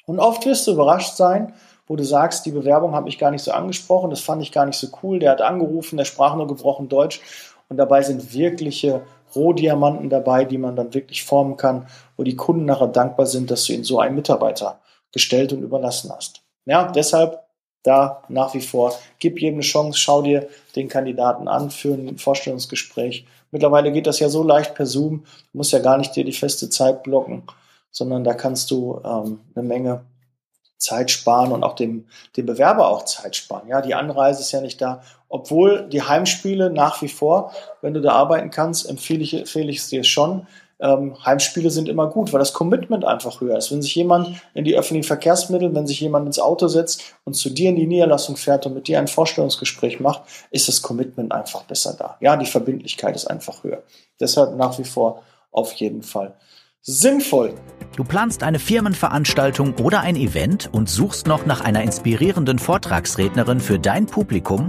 Und 0.07 0.21
oft 0.21 0.47
wirst 0.47 0.67
du 0.67 0.73
überrascht 0.73 1.17
sein, 1.17 1.53
wo 1.87 1.97
du 1.97 2.05
sagst, 2.05 2.47
die 2.47 2.51
Bewerbung 2.51 2.95
hat 2.95 3.05
mich 3.05 3.19
gar 3.19 3.31
nicht 3.31 3.45
so 3.45 3.53
angesprochen, 3.53 4.11
das 4.11 4.21
fand 4.21 4.43
ich 4.43 4.53
gar 4.53 4.65
nicht 4.65 4.79
so 4.79 4.89
cool, 5.03 5.19
der 5.19 5.31
hat 5.31 5.43
angerufen, 5.43 5.99
der 5.99 6.07
sprach 6.07 6.35
nur 6.35 6.47
gebrochen 6.47 6.89
Deutsch 6.89 7.21
und 7.69 7.77
dabei 7.77 8.03
sind 8.03 8.33
wirkliche 8.33 9.03
Rohdiamanten 9.35 10.09
dabei, 10.09 10.45
die 10.45 10.59
man 10.59 10.77
dann 10.77 10.95
wirklich 10.95 11.25
formen 11.25 11.57
kann, 11.57 11.87
wo 12.17 12.23
die 12.23 12.37
Kunden 12.37 12.65
nachher 12.65 12.89
dankbar 12.89 13.27
sind, 13.27 13.51
dass 13.51 13.65
du 13.65 13.75
ihnen 13.75 13.85
so 13.85 13.99
einen 13.99 14.15
Mitarbeiter 14.15 14.81
gestellt 15.13 15.53
und 15.53 15.63
überlassen 15.63 16.11
hast. 16.15 16.43
Ja, 16.67 16.91
deshalb 16.91 17.44
da 17.85 18.23
nach 18.29 18.55
wie 18.55 18.61
vor, 18.61 18.93
gib 19.21 19.41
jedem 19.41 19.57
eine 19.57 19.63
Chance, 19.63 19.99
schau 19.99 20.23
dir 20.23 20.49
den 20.75 20.89
Kandidaten 20.89 21.47
an 21.47 21.71
für 21.71 21.95
ein 21.95 22.19
Vorstellungsgespräch. 22.19 23.25
Mittlerweile 23.53 23.93
geht 23.93 24.09
das 24.09 24.19
ja 24.19 24.29
so 24.29 24.43
leicht 24.43 24.75
per 24.75 24.87
Zoom, 24.87 25.25
du 25.53 25.59
musst 25.59 25.73
ja 25.73 25.79
gar 25.79 25.97
nicht 25.97 26.17
dir 26.17 26.25
die 26.25 26.33
feste 26.33 26.69
Zeit 26.71 27.05
blocken, 27.05 27.45
sondern 27.93 28.25
da 28.25 28.35
kannst 28.35 28.71
du 28.73 29.01
ähm, 29.05 29.41
eine 29.55 29.69
Menge 29.69 30.05
Zeit 30.79 31.11
sparen 31.11 31.53
und 31.53 31.63
auch 31.63 31.77
dem, 31.77 32.07
dem 32.37 32.47
Bewerber 32.47 32.89
auch 32.89 33.05
Zeit 33.05 33.37
sparen. 33.37 33.69
Ja, 33.69 33.81
die 33.81 33.95
Anreise 33.95 34.41
ist 34.41 34.53
ja 34.53 34.61
nicht 34.61 34.81
da. 34.81 35.03
Obwohl 35.29 35.89
die 35.89 36.03
Heimspiele 36.03 36.71
nach 36.71 37.01
wie 37.01 37.09
vor, 37.09 37.53
wenn 37.81 37.95
du 37.95 38.01
da 38.01 38.13
arbeiten 38.13 38.51
kannst, 38.51 38.89
empfehle 38.89 39.23
ich, 39.23 39.35
empfehle 39.35 39.71
ich 39.71 39.79
es 39.79 39.89
dir 39.89 40.05
schon. 40.05 40.47
Ähm, 40.81 41.17
Heimspiele 41.25 41.71
sind 41.71 41.89
immer 41.89 42.09
gut, 42.09 42.33
weil 42.33 42.41
das 42.41 42.53
Commitment 42.53 43.05
einfach 43.05 43.41
höher 43.41 43.57
ist. 43.57 43.71
Wenn 43.71 43.83
sich 43.83 43.95
jemand 43.95 44.43
in 44.55 44.65
die 44.65 44.77
öffentlichen 44.77 45.07
Verkehrsmittel, 45.07 45.75
wenn 45.75 45.87
sich 45.87 46.01
jemand 46.01 46.27
ins 46.27 46.39
Auto 46.39 46.69
setzt 46.69 47.03
und 47.25 47.35
zu 47.35 47.51
dir 47.51 47.71
in 47.71 47.77
die 47.77 47.87
Niederlassung 47.87 48.37
fährt 48.37 48.67
und 48.67 48.75
mit 48.75 48.89
dir 48.89 48.99
ein 48.99 49.09
Vorstellungsgespräch 49.09 50.01
macht, 50.01 50.23
ist 50.51 50.69
das 50.69 50.83
Commitment 50.83 51.33
einfach 51.33 51.63
besser 51.63 51.95
da. 51.99 52.17
Ja, 52.21 52.37
die 52.37 52.47
Verbindlichkeit 52.47 53.15
ist 53.15 53.27
einfach 53.27 53.63
höher. 53.63 53.83
Deshalb 54.21 54.57
nach 54.57 54.79
wie 54.79 54.85
vor 54.85 55.23
auf 55.53 55.73
jeden 55.75 56.03
Fall 56.03 56.35
sinnvoll. 56.85 57.55
Du 57.97 58.05
planst 58.05 58.43
eine 58.43 58.59
Firmenveranstaltung 58.59 59.75
oder 59.83 60.01
ein 60.01 60.17
Event 60.17 60.69
und 60.73 60.91
suchst 60.91 61.27
noch 61.27 61.47
nach 61.47 61.63
einer 61.63 61.83
inspirierenden 61.83 62.59
Vortragsrednerin 62.59 63.61
für 63.61 63.79
dein 63.79 64.07
Publikum? 64.07 64.69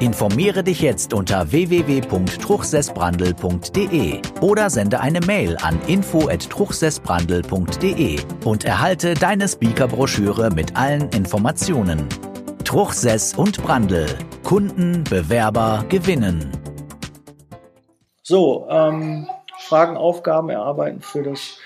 Informiere 0.00 0.62
dich 0.62 0.82
jetzt 0.82 1.14
unter 1.14 1.50
www.truchsessbrandel.de 1.50 4.20
oder 4.42 4.68
sende 4.68 5.00
eine 5.00 5.20
Mail 5.20 5.56
an 5.62 5.80
info@truchsessbrandel.de 5.86 8.20
und 8.44 8.66
erhalte 8.66 9.14
deine 9.14 9.48
Speakerbroschüre 9.48 10.50
mit 10.50 10.76
allen 10.76 11.08
Informationen. 11.10 12.06
Truchsess 12.62 13.32
und 13.34 13.62
Brandel. 13.62 14.06
Kunden, 14.44 15.02
Bewerber 15.04 15.86
gewinnen. 15.88 16.52
So, 18.22 18.66
ähm, 18.68 19.26
Fragen, 19.58 19.96
Aufgaben 19.96 20.50
erarbeiten 20.50 21.00
für 21.00 21.22
das 21.22 21.56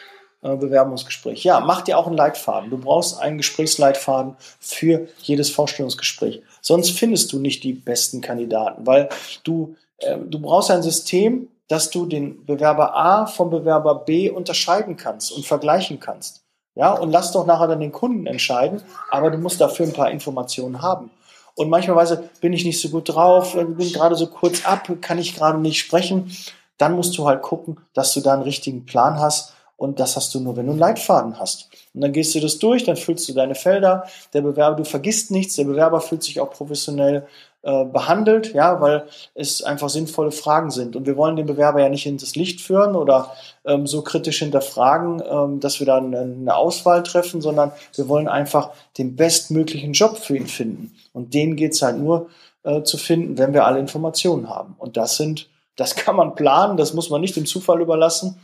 äh, 0.42 0.54
Bewerbungsgespräch. 0.54 1.42
Ja, 1.42 1.58
mach 1.58 1.82
dir 1.82 1.98
auch 1.98 2.06
einen 2.06 2.16
Leitfaden. 2.16 2.70
Du 2.70 2.78
brauchst 2.78 3.20
einen 3.20 3.38
Gesprächsleitfaden 3.38 4.36
für 4.60 5.08
jedes 5.18 5.50
Vorstellungsgespräch. 5.50 6.44
Sonst 6.60 6.90
findest 6.90 7.32
du 7.32 7.38
nicht 7.38 7.64
die 7.64 7.72
besten 7.72 8.20
Kandidaten, 8.20 8.86
weil 8.86 9.08
du, 9.44 9.76
äh, 9.98 10.18
du 10.18 10.40
brauchst 10.40 10.70
ein 10.70 10.82
System, 10.82 11.48
dass 11.68 11.90
du 11.90 12.06
den 12.06 12.44
Bewerber 12.44 12.96
A 12.96 13.26
vom 13.26 13.50
Bewerber 13.50 13.94
B 13.94 14.28
unterscheiden 14.28 14.96
kannst 14.96 15.30
und 15.32 15.46
vergleichen 15.46 16.00
kannst. 16.00 16.42
Ja, 16.74 16.92
und 16.92 17.10
lass 17.10 17.32
doch 17.32 17.46
nachher 17.46 17.68
dann 17.68 17.80
den 17.80 17.92
Kunden 17.92 18.26
entscheiden, 18.26 18.82
aber 19.10 19.30
du 19.30 19.38
musst 19.38 19.60
dafür 19.60 19.86
ein 19.86 19.92
paar 19.92 20.10
Informationen 20.10 20.82
haben. 20.82 21.10
Und 21.54 21.68
manchmal 21.68 22.30
bin 22.40 22.52
ich 22.52 22.64
nicht 22.64 22.80
so 22.80 22.88
gut 22.88 23.08
drauf, 23.08 23.54
äh, 23.54 23.64
bin 23.64 23.92
gerade 23.92 24.14
so 24.14 24.26
kurz 24.26 24.64
ab, 24.64 24.88
kann 25.00 25.18
ich 25.18 25.36
gerade 25.36 25.58
nicht 25.58 25.78
sprechen. 25.78 26.30
Dann 26.78 26.94
musst 26.94 27.18
du 27.18 27.26
halt 27.26 27.42
gucken, 27.42 27.78
dass 27.92 28.14
du 28.14 28.20
da 28.20 28.32
einen 28.32 28.42
richtigen 28.42 28.86
Plan 28.86 29.20
hast 29.20 29.54
und 29.80 29.98
das 29.98 30.14
hast 30.14 30.34
du 30.34 30.40
nur, 30.40 30.58
wenn 30.58 30.66
du 30.66 30.72
einen 30.72 30.78
Leitfaden 30.78 31.40
hast. 31.40 31.70
Und 31.94 32.02
dann 32.02 32.12
gehst 32.12 32.34
du 32.34 32.40
das 32.40 32.58
durch, 32.58 32.84
dann 32.84 32.96
füllst 32.96 33.26
du 33.30 33.32
deine 33.32 33.54
Felder. 33.54 34.04
Der 34.34 34.42
Bewerber, 34.42 34.76
du 34.76 34.84
vergisst 34.84 35.30
nichts. 35.30 35.56
Der 35.56 35.64
Bewerber 35.64 36.02
fühlt 36.02 36.22
sich 36.22 36.38
auch 36.38 36.50
professionell 36.50 37.26
äh, 37.62 37.86
behandelt, 37.86 38.52
ja, 38.52 38.78
weil 38.82 39.04
es 39.34 39.62
einfach 39.62 39.88
sinnvolle 39.88 40.32
Fragen 40.32 40.70
sind. 40.70 40.96
Und 40.96 41.06
wir 41.06 41.16
wollen 41.16 41.36
den 41.36 41.46
Bewerber 41.46 41.80
ja 41.80 41.88
nicht 41.88 42.04
in 42.04 42.18
das 42.18 42.36
Licht 42.36 42.60
führen 42.60 42.94
oder 42.94 43.34
ähm, 43.64 43.86
so 43.86 44.02
kritisch 44.02 44.40
hinterfragen, 44.40 45.22
ähm, 45.26 45.60
dass 45.60 45.80
wir 45.80 45.86
dann 45.86 46.14
eine 46.14 46.54
Auswahl 46.54 47.02
treffen, 47.02 47.40
sondern 47.40 47.72
wir 47.94 48.06
wollen 48.06 48.28
einfach 48.28 48.72
den 48.98 49.16
bestmöglichen 49.16 49.94
Job 49.94 50.18
für 50.18 50.36
ihn 50.36 50.46
finden. 50.46 50.94
Und 51.14 51.32
den 51.32 51.56
geht's 51.56 51.80
halt 51.80 51.96
nur 51.96 52.28
äh, 52.64 52.82
zu 52.82 52.98
finden, 52.98 53.38
wenn 53.38 53.54
wir 53.54 53.64
alle 53.64 53.78
Informationen 53.78 54.50
haben. 54.50 54.74
Und 54.76 54.98
das 54.98 55.16
sind, 55.16 55.48
das 55.76 55.94
kann 55.96 56.16
man 56.16 56.34
planen, 56.34 56.76
das 56.76 56.92
muss 56.92 57.08
man 57.08 57.22
nicht 57.22 57.34
dem 57.34 57.46
Zufall 57.46 57.80
überlassen. 57.80 58.38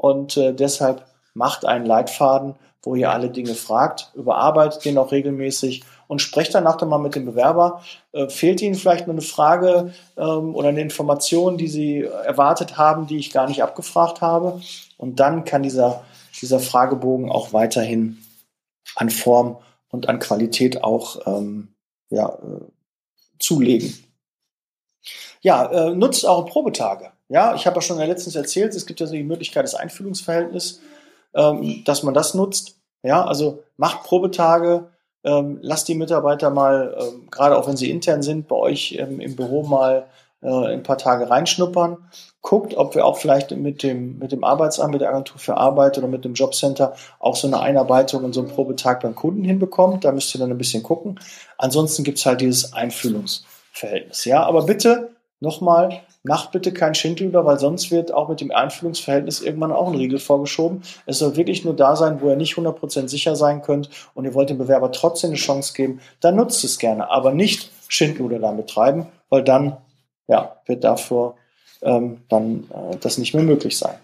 Und 0.00 0.38
äh, 0.38 0.54
deshalb 0.54 1.04
macht 1.34 1.66
einen 1.66 1.84
Leitfaden, 1.84 2.54
wo 2.82 2.94
ihr 2.94 3.10
alle 3.10 3.28
Dinge 3.28 3.54
fragt, 3.54 4.10
überarbeitet 4.14 4.86
den 4.86 4.96
auch 4.96 5.12
regelmäßig 5.12 5.84
und 6.08 6.22
sprecht 6.22 6.54
danach 6.54 6.78
dann 6.78 6.88
mal 6.88 6.96
mit 6.96 7.16
dem 7.16 7.26
Bewerber. 7.26 7.82
Äh, 8.12 8.30
fehlt 8.30 8.62
Ihnen 8.62 8.76
vielleicht 8.76 9.06
noch 9.06 9.12
eine 9.12 9.20
Frage 9.20 9.92
ähm, 10.16 10.54
oder 10.54 10.70
eine 10.70 10.80
Information, 10.80 11.58
die 11.58 11.68
Sie 11.68 12.00
erwartet 12.00 12.78
haben, 12.78 13.08
die 13.08 13.18
ich 13.18 13.30
gar 13.30 13.46
nicht 13.46 13.62
abgefragt 13.62 14.22
habe? 14.22 14.62
Und 14.96 15.20
dann 15.20 15.44
kann 15.44 15.62
dieser, 15.62 16.02
dieser 16.40 16.60
Fragebogen 16.60 17.30
auch 17.30 17.52
weiterhin 17.52 18.24
an 18.96 19.10
Form 19.10 19.58
und 19.90 20.08
an 20.08 20.18
Qualität 20.18 20.82
auch 20.82 21.26
ähm, 21.26 21.74
ja, 22.08 22.30
äh, 22.30 22.64
zulegen. 23.38 23.92
Ja, 25.42 25.66
äh, 25.66 25.94
nutzt 25.94 26.24
eure 26.24 26.46
Probetage. 26.46 27.12
Ja, 27.30 27.54
ich 27.54 27.64
habe 27.64 27.76
ja 27.76 27.80
schon 27.80 27.98
letztens 27.98 28.34
erzählt, 28.34 28.74
es 28.74 28.86
gibt 28.86 28.98
ja 28.98 29.06
so 29.06 29.12
die 29.12 29.22
Möglichkeit 29.22 29.64
des 29.64 29.76
Einfühlungsverhältnisses, 29.76 30.80
ähm, 31.34 31.82
dass 31.84 32.02
man 32.02 32.12
das 32.12 32.34
nutzt. 32.34 32.74
Ja, 33.02 33.24
also 33.24 33.62
macht 33.76 34.02
Probetage, 34.02 34.88
ähm, 35.22 35.58
lasst 35.62 35.86
die 35.86 35.94
Mitarbeiter 35.94 36.50
mal, 36.50 36.96
ähm, 37.00 37.28
gerade 37.30 37.56
auch 37.56 37.68
wenn 37.68 37.76
sie 37.76 37.88
intern 37.88 38.22
sind, 38.22 38.48
bei 38.48 38.56
euch 38.56 38.96
ähm, 38.98 39.20
im 39.20 39.36
Büro 39.36 39.62
mal 39.62 40.06
äh, 40.42 40.48
ein 40.48 40.82
paar 40.82 40.98
Tage 40.98 41.30
reinschnuppern. 41.30 41.98
Guckt, 42.42 42.76
ob 42.76 42.96
wir 42.96 43.06
auch 43.06 43.18
vielleicht 43.18 43.52
mit 43.52 43.84
dem, 43.84 44.18
mit 44.18 44.32
dem 44.32 44.42
Arbeitsamt, 44.42 44.92
mit 44.92 45.02
der 45.02 45.10
Agentur 45.10 45.38
für 45.38 45.56
Arbeit 45.56 45.98
oder 45.98 46.08
mit 46.08 46.24
dem 46.24 46.34
Jobcenter 46.34 46.94
auch 47.20 47.36
so 47.36 47.46
eine 47.46 47.60
Einarbeitung 47.60 48.24
und 48.24 48.32
so 48.32 48.40
einen 48.40 48.50
Probetag 48.50 49.00
beim 49.00 49.14
Kunden 49.14 49.44
hinbekommt. 49.44 50.04
Da 50.04 50.10
müsst 50.10 50.34
ihr 50.34 50.40
dann 50.40 50.50
ein 50.50 50.58
bisschen 50.58 50.82
gucken. 50.82 51.20
Ansonsten 51.58 52.02
gibt's 52.02 52.26
halt 52.26 52.40
dieses 52.40 52.72
Einfühlungsverhältnis. 52.72 54.24
Ja, 54.24 54.42
aber 54.42 54.62
bitte 54.64 55.10
nochmal, 55.38 56.00
macht 56.22 56.52
bitte 56.52 56.72
kein 56.72 56.94
Schindluder, 56.94 57.46
weil 57.46 57.58
sonst 57.58 57.90
wird 57.90 58.12
auch 58.12 58.28
mit 58.28 58.40
dem 58.40 58.50
Einfühlungsverhältnis 58.50 59.40
irgendwann 59.40 59.72
auch 59.72 59.88
ein 59.88 59.94
Riegel 59.94 60.18
vorgeschoben. 60.18 60.82
Es 61.06 61.18
soll 61.18 61.36
wirklich 61.36 61.64
nur 61.64 61.74
da 61.74 61.96
sein, 61.96 62.20
wo 62.20 62.28
ihr 62.28 62.36
nicht 62.36 62.54
100% 62.54 63.08
sicher 63.08 63.36
sein 63.36 63.62
könnt 63.62 63.88
und 64.14 64.24
ihr 64.24 64.34
wollt 64.34 64.50
dem 64.50 64.58
Bewerber 64.58 64.92
trotzdem 64.92 65.30
eine 65.30 65.38
Chance 65.38 65.72
geben, 65.72 66.00
dann 66.20 66.36
nutzt 66.36 66.62
es 66.64 66.78
gerne, 66.78 67.10
aber 67.10 67.32
nicht 67.32 67.70
Schindluder 67.88 68.38
damit 68.38 68.68
treiben, 68.68 69.06
weil 69.30 69.42
dann 69.42 69.78
ja, 70.28 70.56
wird 70.66 70.84
dafür 70.84 71.34
ähm, 71.82 72.22
dann 72.28 72.68
äh, 72.70 72.96
das 72.98 73.18
nicht 73.18 73.34
mehr 73.34 73.42
möglich 73.42 73.78
sein. 73.78 73.96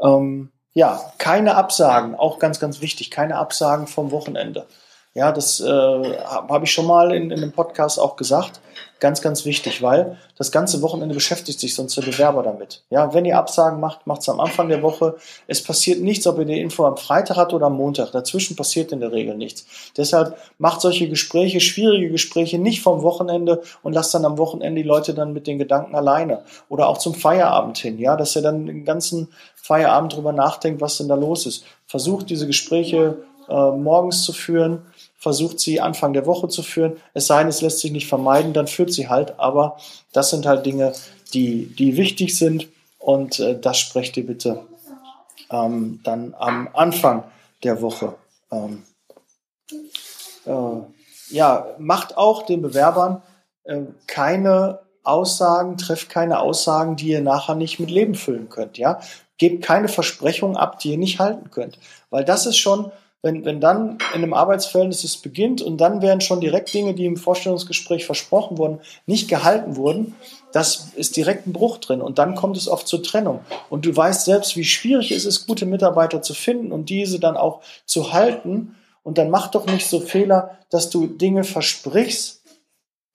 Ähm, 0.00 0.50
ja, 0.72 1.00
keine 1.18 1.56
Absagen, 1.56 2.14
auch 2.14 2.38
ganz, 2.38 2.60
ganz 2.60 2.80
wichtig, 2.80 3.10
keine 3.10 3.36
Absagen 3.36 3.86
vom 3.86 4.12
Wochenende. 4.12 4.66
Ja, 5.12 5.32
das 5.32 5.58
äh, 5.58 5.66
habe 5.66 6.64
ich 6.64 6.70
schon 6.70 6.86
mal 6.86 7.12
in, 7.12 7.32
in 7.32 7.42
einem 7.42 7.50
Podcast 7.50 7.98
auch 7.98 8.14
gesagt. 8.14 8.60
Ganz, 9.00 9.20
ganz 9.20 9.44
wichtig, 9.44 9.82
weil 9.82 10.18
das 10.36 10.52
ganze 10.52 10.82
Wochenende 10.82 11.14
beschäftigt 11.14 11.58
sich 11.58 11.74
sonst 11.74 11.96
der 11.96 12.02
Bewerber 12.02 12.44
damit. 12.44 12.84
Ja, 12.90 13.12
wenn 13.12 13.24
ihr 13.24 13.36
Absagen 13.36 13.80
macht, 13.80 14.06
macht 14.06 14.20
es 14.20 14.28
am 14.28 14.38
Anfang 14.38 14.68
der 14.68 14.82
Woche. 14.82 15.16
Es 15.48 15.64
passiert 15.64 16.00
nichts, 16.00 16.28
ob 16.28 16.38
ihr 16.38 16.44
die 16.44 16.60
Info 16.60 16.84
am 16.84 16.96
Freitag 16.96 17.38
habt 17.38 17.52
oder 17.52 17.66
am 17.66 17.76
Montag. 17.76 18.12
Dazwischen 18.12 18.54
passiert 18.54 18.92
in 18.92 19.00
der 19.00 19.10
Regel 19.10 19.36
nichts. 19.36 19.66
Deshalb 19.96 20.36
macht 20.58 20.80
solche 20.80 21.08
Gespräche, 21.08 21.60
schwierige 21.60 22.10
Gespräche 22.10 22.58
nicht 22.58 22.80
vom 22.80 23.02
Wochenende 23.02 23.62
und 23.82 23.94
lasst 23.94 24.14
dann 24.14 24.24
am 24.24 24.38
Wochenende 24.38 24.80
die 24.80 24.86
Leute 24.86 25.12
dann 25.12 25.32
mit 25.32 25.48
den 25.48 25.58
Gedanken 25.58 25.96
alleine. 25.96 26.44
Oder 26.68 26.86
auch 26.86 26.98
zum 26.98 27.14
Feierabend 27.14 27.78
hin, 27.78 27.98
ja, 27.98 28.16
dass 28.16 28.36
ihr 28.36 28.42
dann 28.42 28.66
den 28.66 28.84
ganzen 28.84 29.28
Feierabend 29.56 30.14
drüber 30.14 30.32
nachdenkt, 30.32 30.80
was 30.80 30.98
denn 30.98 31.08
da 31.08 31.16
los 31.16 31.46
ist. 31.46 31.64
Versucht 31.86 32.30
diese 32.30 32.46
Gespräche 32.46 33.24
äh, 33.48 33.70
morgens 33.72 34.22
zu 34.22 34.32
führen 34.32 34.82
versucht 35.20 35.60
sie 35.60 35.80
Anfang 35.80 36.14
der 36.14 36.26
Woche 36.26 36.48
zu 36.48 36.62
führen. 36.62 36.96
Es 37.12 37.26
sei 37.26 37.40
denn, 37.40 37.48
es 37.48 37.60
lässt 37.60 37.78
sich 37.80 37.92
nicht 37.92 38.08
vermeiden, 38.08 38.54
dann 38.54 38.66
führt 38.66 38.92
sie 38.92 39.08
halt. 39.08 39.38
Aber 39.38 39.76
das 40.12 40.30
sind 40.30 40.46
halt 40.46 40.66
Dinge, 40.66 40.94
die, 41.34 41.66
die 41.66 41.96
wichtig 41.96 42.36
sind. 42.36 42.68
Und 42.98 43.38
äh, 43.38 43.58
das 43.58 43.78
sprecht 43.78 44.16
ihr 44.16 44.26
bitte 44.26 44.66
ähm, 45.50 46.00
dann 46.04 46.34
am 46.38 46.68
Anfang 46.72 47.24
der 47.62 47.82
Woche. 47.82 48.14
Ähm, 48.50 48.82
äh, 50.46 51.34
ja, 51.34 51.66
macht 51.78 52.16
auch 52.16 52.44
den 52.44 52.62
Bewerbern 52.62 53.22
äh, 53.64 53.82
keine 54.06 54.80
Aussagen, 55.02 55.76
trefft 55.76 56.08
keine 56.08 56.40
Aussagen, 56.40 56.96
die 56.96 57.08
ihr 57.08 57.20
nachher 57.20 57.54
nicht 57.54 57.78
mit 57.78 57.90
Leben 57.90 58.14
füllen 58.14 58.48
könnt. 58.48 58.78
Ja, 58.78 59.00
gebt 59.38 59.64
keine 59.64 59.88
Versprechungen 59.88 60.56
ab, 60.56 60.78
die 60.78 60.92
ihr 60.92 60.98
nicht 60.98 61.18
halten 61.18 61.50
könnt, 61.50 61.78
weil 62.10 62.24
das 62.24 62.46
ist 62.46 62.58
schon 62.58 62.90
wenn, 63.22 63.44
wenn 63.44 63.60
dann 63.60 63.98
in 64.14 64.22
einem 64.22 64.32
Arbeitsverhältnis 64.32 65.04
es 65.04 65.18
beginnt 65.18 65.60
und 65.60 65.78
dann 65.78 66.00
werden 66.00 66.22
schon 66.22 66.40
direkt 66.40 66.72
Dinge, 66.72 66.94
die 66.94 67.04
im 67.04 67.18
Vorstellungsgespräch 67.18 68.06
versprochen 68.06 68.56
wurden, 68.56 68.80
nicht 69.06 69.28
gehalten 69.28 69.76
wurden, 69.76 70.14
das 70.52 70.92
ist 70.96 71.16
direkt 71.16 71.46
ein 71.46 71.52
Bruch 71.52 71.78
drin 71.78 72.00
und 72.00 72.18
dann 72.18 72.34
kommt 72.34 72.56
es 72.56 72.66
oft 72.66 72.88
zur 72.88 73.02
Trennung. 73.02 73.40
Und 73.68 73.84
du 73.84 73.94
weißt 73.94 74.24
selbst, 74.24 74.56
wie 74.56 74.64
schwierig 74.64 75.10
es 75.12 75.26
ist, 75.26 75.46
gute 75.46 75.66
Mitarbeiter 75.66 76.22
zu 76.22 76.32
finden 76.32 76.72
und 76.72 76.88
diese 76.88 77.20
dann 77.20 77.36
auch 77.36 77.60
zu 77.84 78.12
halten. 78.12 78.76
Und 79.02 79.18
dann 79.18 79.30
mach 79.30 79.48
doch 79.48 79.66
nicht 79.66 79.86
so 79.86 80.00
Fehler, 80.00 80.58
dass 80.70 80.90
du 80.90 81.06
Dinge 81.06 81.44
versprichst, 81.44 82.42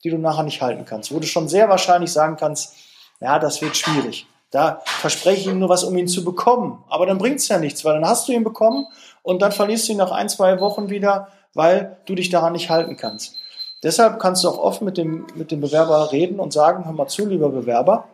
die 0.04 0.10
du 0.12 0.18
nachher 0.18 0.44
nicht 0.44 0.62
halten 0.62 0.86
kannst, 0.86 1.12
wo 1.12 1.20
du 1.20 1.26
schon 1.26 1.48
sehr 1.48 1.68
wahrscheinlich 1.68 2.12
sagen 2.12 2.38
kannst, 2.38 2.76
ja, 3.20 3.40
das 3.40 3.62
wird 3.62 3.76
schwierig. 3.76 4.28
Da 4.52 4.82
verspreche 4.86 5.42
ich 5.42 5.48
ihm 5.48 5.60
nur 5.60 5.70
was, 5.70 5.84
um 5.84 5.98
ihn 5.98 6.08
zu 6.08 6.24
bekommen. 6.24 6.84
Aber 6.90 7.06
dann 7.06 7.18
bringt 7.18 7.40
es 7.40 7.48
ja 7.48 7.58
nichts, 7.58 7.84
weil 7.84 7.96
dann 7.96 8.06
hast 8.06 8.28
du 8.28 8.32
ihn 8.32 8.44
bekommen 8.44 8.88
und 9.26 9.42
dann 9.42 9.52
verlierst 9.52 9.88
du 9.88 9.94
ihn 9.94 9.98
nach 9.98 10.12
ein, 10.12 10.30
zwei 10.30 10.60
Wochen 10.60 10.92
wieder, 10.92 11.30
weil 11.56 11.98
du 12.06 12.14
dich 12.14 12.30
daran 12.30 12.54
nicht 12.54 12.70
halten 12.70 12.96
kannst. 12.96 13.36
Deshalb 13.82 14.20
kannst 14.20 14.44
du 14.44 14.50
auch 14.50 14.60
oft 14.60 14.84
mit 14.84 14.98
dem, 14.98 15.26
mit 15.34 15.50
dem 15.50 15.62
Bewerber 15.62 16.12
reden 16.12 16.40
und 16.40 16.54
sagen, 16.54 16.86
hör 16.86 16.94
mal 16.94 17.08
zu, 17.08 17.26
lieber 17.26 17.50
Bewerber, 17.50 18.08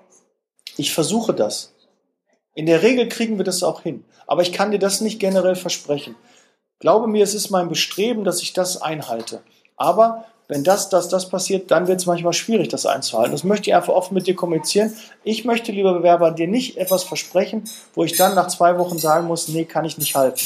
ich 0.77 0.93
versuche 0.93 1.33
das. 1.33 1.73
In 2.55 2.65
der 2.65 2.81
Regel 2.81 3.09
kriegen 3.09 3.37
wir 3.37 3.43
das 3.43 3.61
auch 3.61 3.81
hin. 3.81 4.05
Aber 4.25 4.41
ich 4.41 4.53
kann 4.53 4.71
dir 4.71 4.79
das 4.79 5.01
nicht 5.01 5.19
generell 5.19 5.55
versprechen. 5.55 6.15
Glaube 6.79 7.07
mir, 7.07 7.23
es 7.23 7.33
ist 7.33 7.49
mein 7.49 7.67
Bestreben, 7.67 8.23
dass 8.23 8.41
ich 8.41 8.53
das 8.53 8.81
einhalte. 8.81 9.41
Aber 9.75 10.25
wenn 10.47 10.63
das, 10.63 10.87
das, 10.87 11.09
das 11.09 11.27
passiert, 11.27 11.71
dann 11.71 11.87
wird 11.87 11.99
es 11.99 12.05
manchmal 12.05 12.33
schwierig, 12.33 12.69
das 12.69 12.85
einzuhalten. 12.85 13.33
Das 13.33 13.43
möchte 13.43 13.69
ich 13.69 13.75
einfach 13.75 13.93
offen 13.93 14.13
mit 14.13 14.27
dir 14.27 14.35
kommunizieren. 14.35 14.95
Ich 15.25 15.43
möchte, 15.43 15.73
lieber 15.73 15.93
Bewerber, 15.93 16.31
dir 16.31 16.47
nicht 16.47 16.77
etwas 16.77 17.03
versprechen, 17.03 17.65
wo 17.95 18.05
ich 18.05 18.15
dann 18.15 18.33
nach 18.33 18.47
zwei 18.47 18.77
Wochen 18.77 18.97
sagen 18.97 19.27
muss, 19.27 19.49
nee, 19.49 19.65
kann 19.65 19.83
ich 19.83 19.97
nicht 19.97 20.15
halten. 20.15 20.39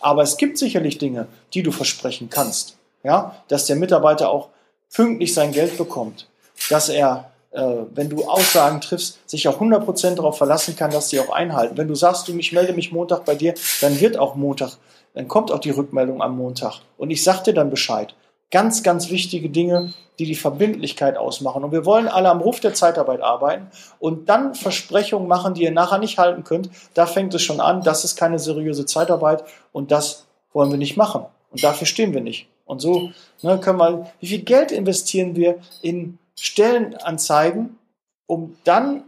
Aber 0.00 0.22
es 0.22 0.36
gibt 0.36 0.58
sicherlich 0.58 0.98
Dinge, 0.98 1.26
die 1.54 1.62
du 1.62 1.72
versprechen 1.72 2.30
kannst. 2.30 2.76
Ja, 3.02 3.36
dass 3.48 3.66
der 3.66 3.76
Mitarbeiter 3.76 4.30
auch 4.30 4.48
pünktlich 4.92 5.32
sein 5.32 5.52
Geld 5.52 5.78
bekommt, 5.78 6.28
dass 6.68 6.88
er, 6.90 7.30
äh, 7.50 7.62
wenn 7.94 8.10
du 8.10 8.24
Aussagen 8.24 8.80
triffst, 8.80 9.18
sich 9.28 9.48
auch 9.48 9.58
100% 9.58 10.16
darauf 10.16 10.36
verlassen 10.36 10.76
kann, 10.76 10.90
dass 10.90 11.08
sie 11.08 11.20
auch 11.20 11.30
einhalten. 11.30 11.78
Wenn 11.78 11.88
du 11.88 11.94
sagst, 11.94 12.28
du, 12.28 12.36
ich 12.36 12.52
melde 12.52 12.74
mich 12.74 12.92
Montag 12.92 13.24
bei 13.24 13.34
dir, 13.34 13.54
dann 13.80 13.98
wird 14.00 14.18
auch 14.18 14.34
Montag, 14.34 14.76
dann 15.14 15.28
kommt 15.28 15.50
auch 15.50 15.60
die 15.60 15.70
Rückmeldung 15.70 16.20
am 16.20 16.36
Montag. 16.36 16.80
Und 16.98 17.10
ich 17.10 17.24
sag 17.24 17.42
dir 17.44 17.54
dann 17.54 17.70
Bescheid. 17.70 18.14
Ganz, 18.50 18.82
ganz 18.82 19.10
wichtige 19.10 19.48
Dinge, 19.48 19.92
die 20.18 20.26
die 20.26 20.34
Verbindlichkeit 20.34 21.16
ausmachen. 21.16 21.64
Und 21.64 21.72
wir 21.72 21.86
wollen 21.86 22.08
alle 22.08 22.30
am 22.30 22.40
Ruf 22.40 22.60
der 22.60 22.74
Zeitarbeit 22.74 23.20
arbeiten 23.20 23.68
und 24.00 24.28
dann 24.28 24.54
Versprechungen 24.54 25.28
machen, 25.28 25.54
die 25.54 25.62
ihr 25.62 25.70
nachher 25.70 25.98
nicht 25.98 26.18
halten 26.18 26.44
könnt. 26.44 26.68
Da 26.94 27.06
fängt 27.06 27.32
es 27.32 27.42
schon 27.42 27.60
an. 27.60 27.82
Das 27.82 28.04
ist 28.04 28.16
keine 28.16 28.38
seriöse 28.38 28.86
Zeitarbeit 28.86 29.44
und 29.72 29.90
das 29.90 30.26
wollen 30.52 30.70
wir 30.70 30.78
nicht 30.78 30.96
machen. 30.96 31.24
Und 31.50 31.62
dafür 31.62 31.86
stehen 31.86 32.12
wir 32.12 32.20
nicht. 32.20 32.48
Und 32.64 32.80
so 32.80 33.10
ne, 33.42 33.58
können 33.58 33.78
wir, 33.78 34.12
wie 34.20 34.28
viel 34.28 34.42
Geld 34.42 34.72
investieren 34.72 35.34
wir 35.36 35.58
in 35.82 36.18
Stellenanzeigen, 36.38 37.78
um 38.26 38.56
dann 38.64 39.04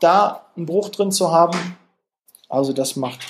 da 0.00 0.46
einen 0.56 0.66
Bruch 0.66 0.90
drin 0.90 1.12
zu 1.12 1.32
haben? 1.32 1.76
Also 2.48 2.72
das 2.72 2.96
macht 2.96 3.20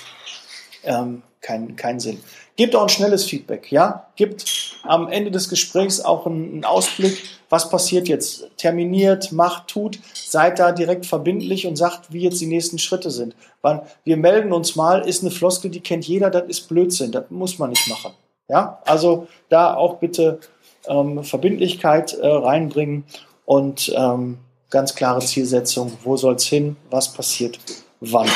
ähm, 0.84 1.22
keinen 1.40 1.76
keinen 1.76 2.00
Sinn. 2.00 2.20
Gebt 2.56 2.76
auch 2.76 2.82
ein 2.82 2.88
schnelles 2.88 3.24
Feedback, 3.24 3.72
ja? 3.72 4.08
Gebt 4.16 4.69
am 4.82 5.08
Ende 5.08 5.30
des 5.30 5.48
Gesprächs 5.48 6.00
auch 6.00 6.26
einen, 6.26 6.64
Ausblick, 6.64 7.22
was 7.48 7.68
passiert 7.68 8.08
jetzt. 8.08 8.48
Terminiert, 8.56 9.32
macht, 9.32 9.68
tut, 9.68 9.98
seid 10.14 10.58
da 10.58 10.72
direkt 10.72 11.06
verbindlich 11.06 11.66
und 11.66 11.76
sagt, 11.76 12.12
wie 12.12 12.22
jetzt 12.22 12.40
die 12.40 12.46
nächsten 12.46 12.78
Schritte 12.78 13.10
sind. 13.10 13.34
Weil 13.62 13.82
wir 14.04 14.16
melden 14.16 14.52
uns 14.52 14.76
mal, 14.76 15.06
ist 15.06 15.22
eine 15.22 15.30
Floskel, 15.30 15.70
die 15.70 15.80
kennt 15.80 16.06
jeder, 16.06 16.30
das 16.30 16.44
ist 16.48 16.68
Blödsinn, 16.68 17.12
das 17.12 17.24
muss 17.30 17.58
man 17.58 17.70
nicht 17.70 17.88
machen. 17.88 18.12
Ja, 18.48 18.80
also 18.84 19.28
da 19.48 19.74
auch 19.74 19.98
bitte 19.98 20.40
ähm, 20.86 21.22
Verbindlichkeit 21.24 22.14
äh, 22.14 22.26
reinbringen 22.26 23.04
und 23.44 23.92
ähm, 23.94 24.38
ganz 24.70 24.94
klare 24.94 25.20
Zielsetzung, 25.20 25.92
wo 26.02 26.16
soll 26.16 26.34
es 26.34 26.46
hin, 26.46 26.76
was 26.90 27.12
passiert, 27.12 27.58
wann. 28.00 28.28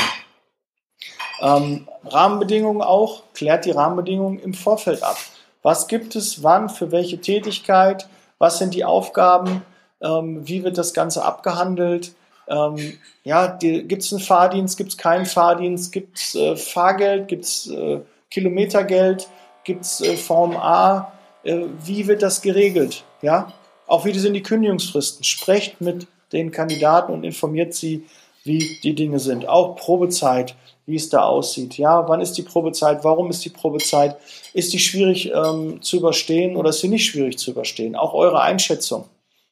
Ähm, 1.40 1.88
Rahmenbedingungen 2.04 2.82
auch, 2.82 3.22
klärt 3.34 3.64
die 3.64 3.70
Rahmenbedingungen 3.70 4.38
im 4.38 4.54
Vorfeld 4.54 5.02
ab. 5.02 5.16
Was 5.64 5.88
gibt 5.88 6.14
es, 6.14 6.42
wann, 6.42 6.68
für 6.68 6.92
welche 6.92 7.20
Tätigkeit, 7.20 8.06
was 8.38 8.58
sind 8.58 8.74
die 8.74 8.84
Aufgaben, 8.84 9.62
ähm, 10.02 10.46
wie 10.46 10.62
wird 10.62 10.76
das 10.76 10.92
Ganze 10.92 11.24
abgehandelt, 11.24 12.14
ähm, 12.46 12.98
ja, 13.24 13.46
gibt 13.46 14.02
es 14.02 14.12
einen 14.12 14.20
Fahrdienst, 14.20 14.76
gibt 14.76 14.90
es 14.90 14.98
keinen 14.98 15.24
Fahrdienst, 15.24 15.90
gibt 15.90 16.18
es 16.18 16.34
äh, 16.34 16.54
Fahrgeld, 16.56 17.28
gibt 17.28 17.44
es 17.44 17.70
äh, 17.70 18.00
Kilometergeld, 18.30 19.26
gibt 19.64 19.84
es 19.84 20.02
äh, 20.02 20.18
Form 20.18 20.54
A, 20.54 21.12
äh, 21.44 21.62
wie 21.82 22.06
wird 22.06 22.20
das 22.20 22.42
geregelt, 22.42 23.02
ja, 23.22 23.50
auch 23.86 24.04
wie 24.04 24.12
sind 24.12 24.34
die 24.34 24.42
Kündigungsfristen, 24.42 25.24
sprecht 25.24 25.80
mit 25.80 26.06
den 26.32 26.50
Kandidaten 26.50 27.10
und 27.10 27.24
informiert 27.24 27.72
sie, 27.72 28.04
wie 28.44 28.78
die 28.82 28.94
Dinge 28.94 29.18
sind, 29.18 29.48
auch 29.48 29.76
Probezeit, 29.76 30.54
wie 30.86 30.96
es 30.96 31.08
da 31.08 31.22
aussieht. 31.22 31.78
Ja, 31.78 32.08
wann 32.08 32.20
ist 32.20 32.34
die 32.34 32.42
Probezeit? 32.42 33.02
Warum 33.04 33.30
ist 33.30 33.44
die 33.44 33.50
Probezeit? 33.50 34.16
Ist 34.52 34.72
die 34.72 34.78
schwierig 34.78 35.32
ähm, 35.32 35.80
zu 35.82 35.96
überstehen 35.96 36.56
oder 36.56 36.70
ist 36.70 36.80
sie 36.80 36.88
nicht 36.88 37.06
schwierig 37.06 37.38
zu 37.38 37.50
überstehen? 37.50 37.96
Auch 37.96 38.12
eure 38.12 38.42
Einschätzung. 38.42 39.06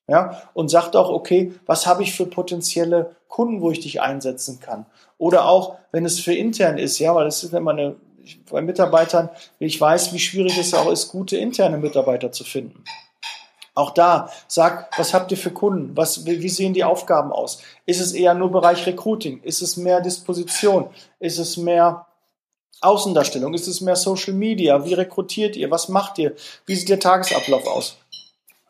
Ja, 0.09 0.43
und 0.53 0.69
sagt 0.69 0.95
auch, 0.95 1.09
okay, 1.09 1.53
was 1.65 1.87
habe 1.87 2.03
ich 2.03 2.13
für 2.13 2.27
potenzielle 2.27 3.17
Kunden, 3.29 3.63
wo 3.63 3.71
ich 3.71 3.81
dich 3.81 4.03
einsetzen 4.03 4.61
kann? 4.61 4.85
Oder 5.17 5.49
auch, 5.49 5.77
wenn 5.93 6.05
es 6.05 6.21
für 6.21 6.35
intern 6.35 6.77
ist, 6.77 6.99
ja, 6.99 7.15
weil 7.15 7.29
es 7.29 7.45
ist 7.45 7.55
immer 7.55 7.71
eine, 7.71 7.95
bei 8.51 8.61
Mitarbeitern, 8.61 9.31
ich 9.59 9.81
weiß, 9.81 10.13
wie 10.13 10.19
schwierig 10.19 10.59
es 10.59 10.75
auch 10.75 10.91
ist, 10.91 11.09
gute 11.09 11.37
interne 11.37 11.79
Mitarbeiter 11.79 12.33
zu 12.33 12.45
finden. 12.45 12.85
Auch 13.75 13.93
da, 13.93 14.31
sag, 14.49 14.91
was 14.99 15.15
habt 15.15 15.31
ihr 15.31 15.39
für 15.39 15.51
Kunden? 15.51 15.97
Was, 15.97 16.27
wie 16.27 16.49
sehen 16.51 16.75
die 16.75 16.85
Aufgaben 16.85 17.33
aus? 17.33 17.63
Ist 17.87 18.01
es 18.01 18.13
eher 18.13 18.35
nur 18.35 18.51
Bereich 18.51 18.87
Recruiting? 18.87 19.43
Ist 19.43 19.63
es 19.63 19.79
mehr 19.79 20.03
Disposition? 20.03 20.91
Ist 21.21 21.39
es 21.39 21.57
mehr 21.57 22.07
Außendarstellung? 22.83 23.55
Ist 23.55 23.69
es 23.69 23.81
mehr 23.81 23.97
Social 23.97 24.35
Media? 24.35 24.85
Wie 24.85 24.93
rekrutiert 24.93 25.57
ihr? 25.57 25.71
Was 25.71 25.89
macht 25.89 26.19
ihr? 26.19 26.35
Wie 26.67 26.75
sieht 26.75 26.91
der 26.91 27.01
Tagesablauf 27.01 27.67
aus? 27.67 27.97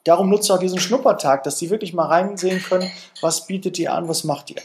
Darum 0.04 0.30
nutzt 0.30 0.50
auch 0.50 0.58
diesen 0.58 0.80
Schnuppertag, 0.80 1.42
dass 1.44 1.58
sie 1.58 1.70
wirklich 1.70 1.94
mal 1.94 2.06
reinsehen 2.06 2.62
können, 2.62 2.90
was 3.20 3.46
bietet 3.46 3.78
ihr 3.78 3.92
an, 3.92 4.08
was 4.08 4.24
macht 4.24 4.50
ihr. 4.50 4.62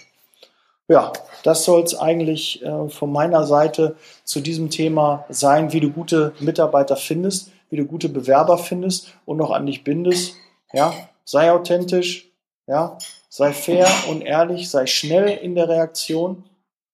Ja, 0.87 1.13
das 1.43 1.65
soll 1.65 1.83
es 1.83 1.95
eigentlich 1.95 2.63
äh, 2.63 2.89
von 2.89 3.11
meiner 3.11 3.45
Seite 3.45 3.95
zu 4.23 4.39
diesem 4.39 4.69
Thema 4.69 5.25
sein, 5.29 5.73
wie 5.73 5.79
du 5.79 5.89
gute 5.89 6.33
Mitarbeiter 6.39 6.95
findest 6.95 7.51
wie 7.69 7.77
du 7.77 7.85
gute 7.85 8.09
Bewerber 8.09 8.57
findest 8.57 9.13
und 9.25 9.37
noch 9.37 9.51
an 9.51 9.65
dich 9.65 9.83
bindest. 9.83 10.35
Ja, 10.73 10.93
sei 11.23 11.51
authentisch, 11.51 12.29
ja, 12.67 12.97
sei 13.29 13.53
fair 13.53 13.87
und 14.09 14.21
ehrlich, 14.21 14.69
sei 14.69 14.85
schnell 14.85 15.29
in 15.29 15.55
der 15.55 15.69
Reaktion. 15.69 16.43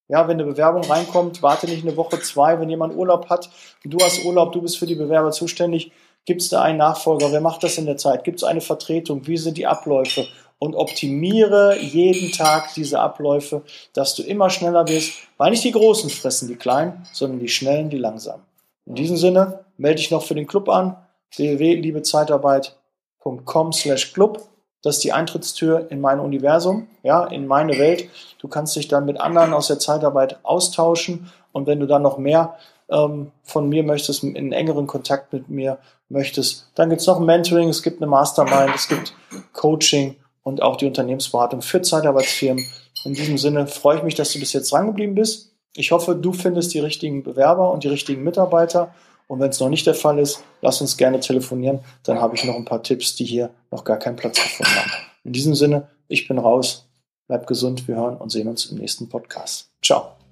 Ja, 0.10 0.28
wenn 0.28 0.40
eine 0.40 0.46
Bewerbung 0.46 0.84
reinkommt, 0.84 1.42
warte 1.42 1.68
nicht 1.68 1.84
eine 1.84 1.98
Woche, 1.98 2.20
zwei, 2.22 2.60
wenn 2.60 2.70
jemand 2.70 2.96
Urlaub 2.96 3.30
hat 3.30 3.50
und 3.84 3.92
du 3.92 3.98
hast 4.00 4.24
Urlaub, 4.26 4.52
du 4.52 4.62
bist 4.62 4.78
für 4.78 4.86
die 4.86 4.96
Bewerber 4.96 5.32
zuständig, 5.32 5.92
gibt 6.26 6.42
es 6.42 6.50
da 6.50 6.62
einen 6.62 6.78
Nachfolger? 6.78 7.32
Wer 7.32 7.42
macht 7.42 7.64
das 7.64 7.78
in 7.78 7.86
der 7.86 7.98
Zeit? 7.98 8.24
Gibt 8.24 8.38
es 8.38 8.44
eine 8.44 8.62
Vertretung? 8.62 9.26
Wie 9.28 9.38
sind 9.38 9.58
die 9.58 9.66
Abläufe? 9.66 10.28
Und 10.60 10.76
optimiere 10.76 11.78
jeden 11.80 12.32
Tag 12.32 12.74
diese 12.76 13.00
Abläufe, 13.00 13.64
dass 13.94 14.16
du 14.16 14.24
immer 14.24 14.50
schneller 14.50 14.86
bist, 14.86 15.14
weil 15.38 15.52
nicht 15.52 15.64
die 15.64 15.72
Großen 15.72 16.10
fressen 16.10 16.48
die 16.48 16.56
Kleinen, 16.56 17.06
sondern 17.12 17.40
die 17.40 17.50
Schnellen, 17.50 17.90
die 17.90 17.98
Langsamen. 17.98 18.44
In 18.86 18.96
diesem 18.96 19.18
Sinne, 19.18 19.66
melde 19.84 19.98
dich 19.98 20.10
noch 20.12 20.24
für 20.24 20.34
den 20.34 20.48
Club 20.48 20.70
an, 20.70 20.96
www.liebezeitarbeit.com 21.36 23.74
slash 23.74 24.14
Club. 24.14 24.42
Das 24.82 24.96
ist 24.96 25.04
die 25.04 25.12
Eintrittstür 25.12 25.92
in 25.92 26.00
mein 26.00 26.22
Universum, 26.22 26.88
ja, 27.04 27.26
in 27.26 27.48
meine 27.48 27.78
Welt. 27.78 28.08
Du 28.40 28.48
kannst 28.48 28.78
dich 28.78 28.88
dann 28.88 29.04
mit 29.06 29.20
anderen 29.20 29.54
aus 29.54 29.68
der 29.68 29.80
Zeitarbeit 29.80 30.40
austauschen 30.44 31.30
und 31.52 31.68
wenn 31.68 31.82
du 31.82 31.86
dann 31.86 32.02
noch 32.02 32.18
mehr 32.18 32.56
ähm, 32.90 33.32
von 33.44 33.68
mir 33.68 33.84
möchtest, 33.84 34.24
in 34.24 34.54
engeren 34.54 34.88
Kontakt 34.88 35.34
mit 35.34 35.50
mir 35.50 35.80
möchtest, 36.08 36.70
dann 36.76 36.90
gibt 36.90 37.02
es 37.02 37.08
noch 37.08 37.20
ein 37.20 37.26
Mentoring, 37.26 37.68
es 37.68 37.84
gibt 37.84 38.02
eine 38.02 38.10
Mastermind, 38.10 38.76
es 38.76 38.88
gibt 38.88 39.14
Coaching 39.52 40.16
und 40.44 40.62
auch 40.62 40.78
die 40.78 40.86
Unternehmensberatung 40.86 41.62
für 41.62 41.82
Zeitarbeitsfirmen. 41.82 42.66
In 43.04 43.16
diesem 43.16 43.38
Sinne 43.38 43.68
freue 43.68 43.98
ich 43.98 44.04
mich, 44.04 44.16
dass 44.16 44.32
du 44.32 44.40
bis 44.40 44.54
jetzt 44.54 44.72
drangeblieben 44.72 45.16
bist. 45.16 45.52
Ich 45.76 45.92
hoffe, 45.92 46.16
du 46.16 46.32
findest 46.32 46.74
die 46.74 46.80
richtigen 46.80 47.24
Bewerber 47.24 47.70
und 47.72 47.84
die 47.84 47.90
richtigen 47.90 48.24
Mitarbeiter. 48.24 48.94
Und 49.28 49.40
wenn 49.40 49.50
es 49.50 49.60
noch 49.60 49.70
nicht 49.70 49.86
der 49.88 49.96
Fall 49.96 50.20
ist, 50.20 50.44
lass 50.62 50.82
uns 50.82 50.98
gerne 50.98 51.20
telefonieren. 51.20 51.80
Dann 52.04 52.20
habe 52.20 52.36
ich 52.36 52.44
noch 52.44 52.56
ein 52.56 52.66
paar 52.66 52.84
Tipps, 52.84 53.16
die 53.16 53.26
hier 53.26 53.50
noch 53.72 53.84
gar 53.84 53.98
keinen 53.98 54.16
Platz 54.16 54.42
gefunden 54.42 54.76
haben. 54.76 54.92
In 55.24 55.34
diesem 55.34 55.56
Sinne, 55.56 55.88
ich 56.08 56.28
bin 56.28 56.38
raus. 56.38 56.86
Bleib 57.28 57.48
gesund. 57.48 57.88
Wir 57.88 57.96
hören 57.96 58.18
und 58.18 58.32
sehen 58.32 58.48
uns 58.48 58.66
im 58.66 58.78
nächsten 58.78 59.10
Podcast. 59.10 59.70
Ciao. 59.82 60.23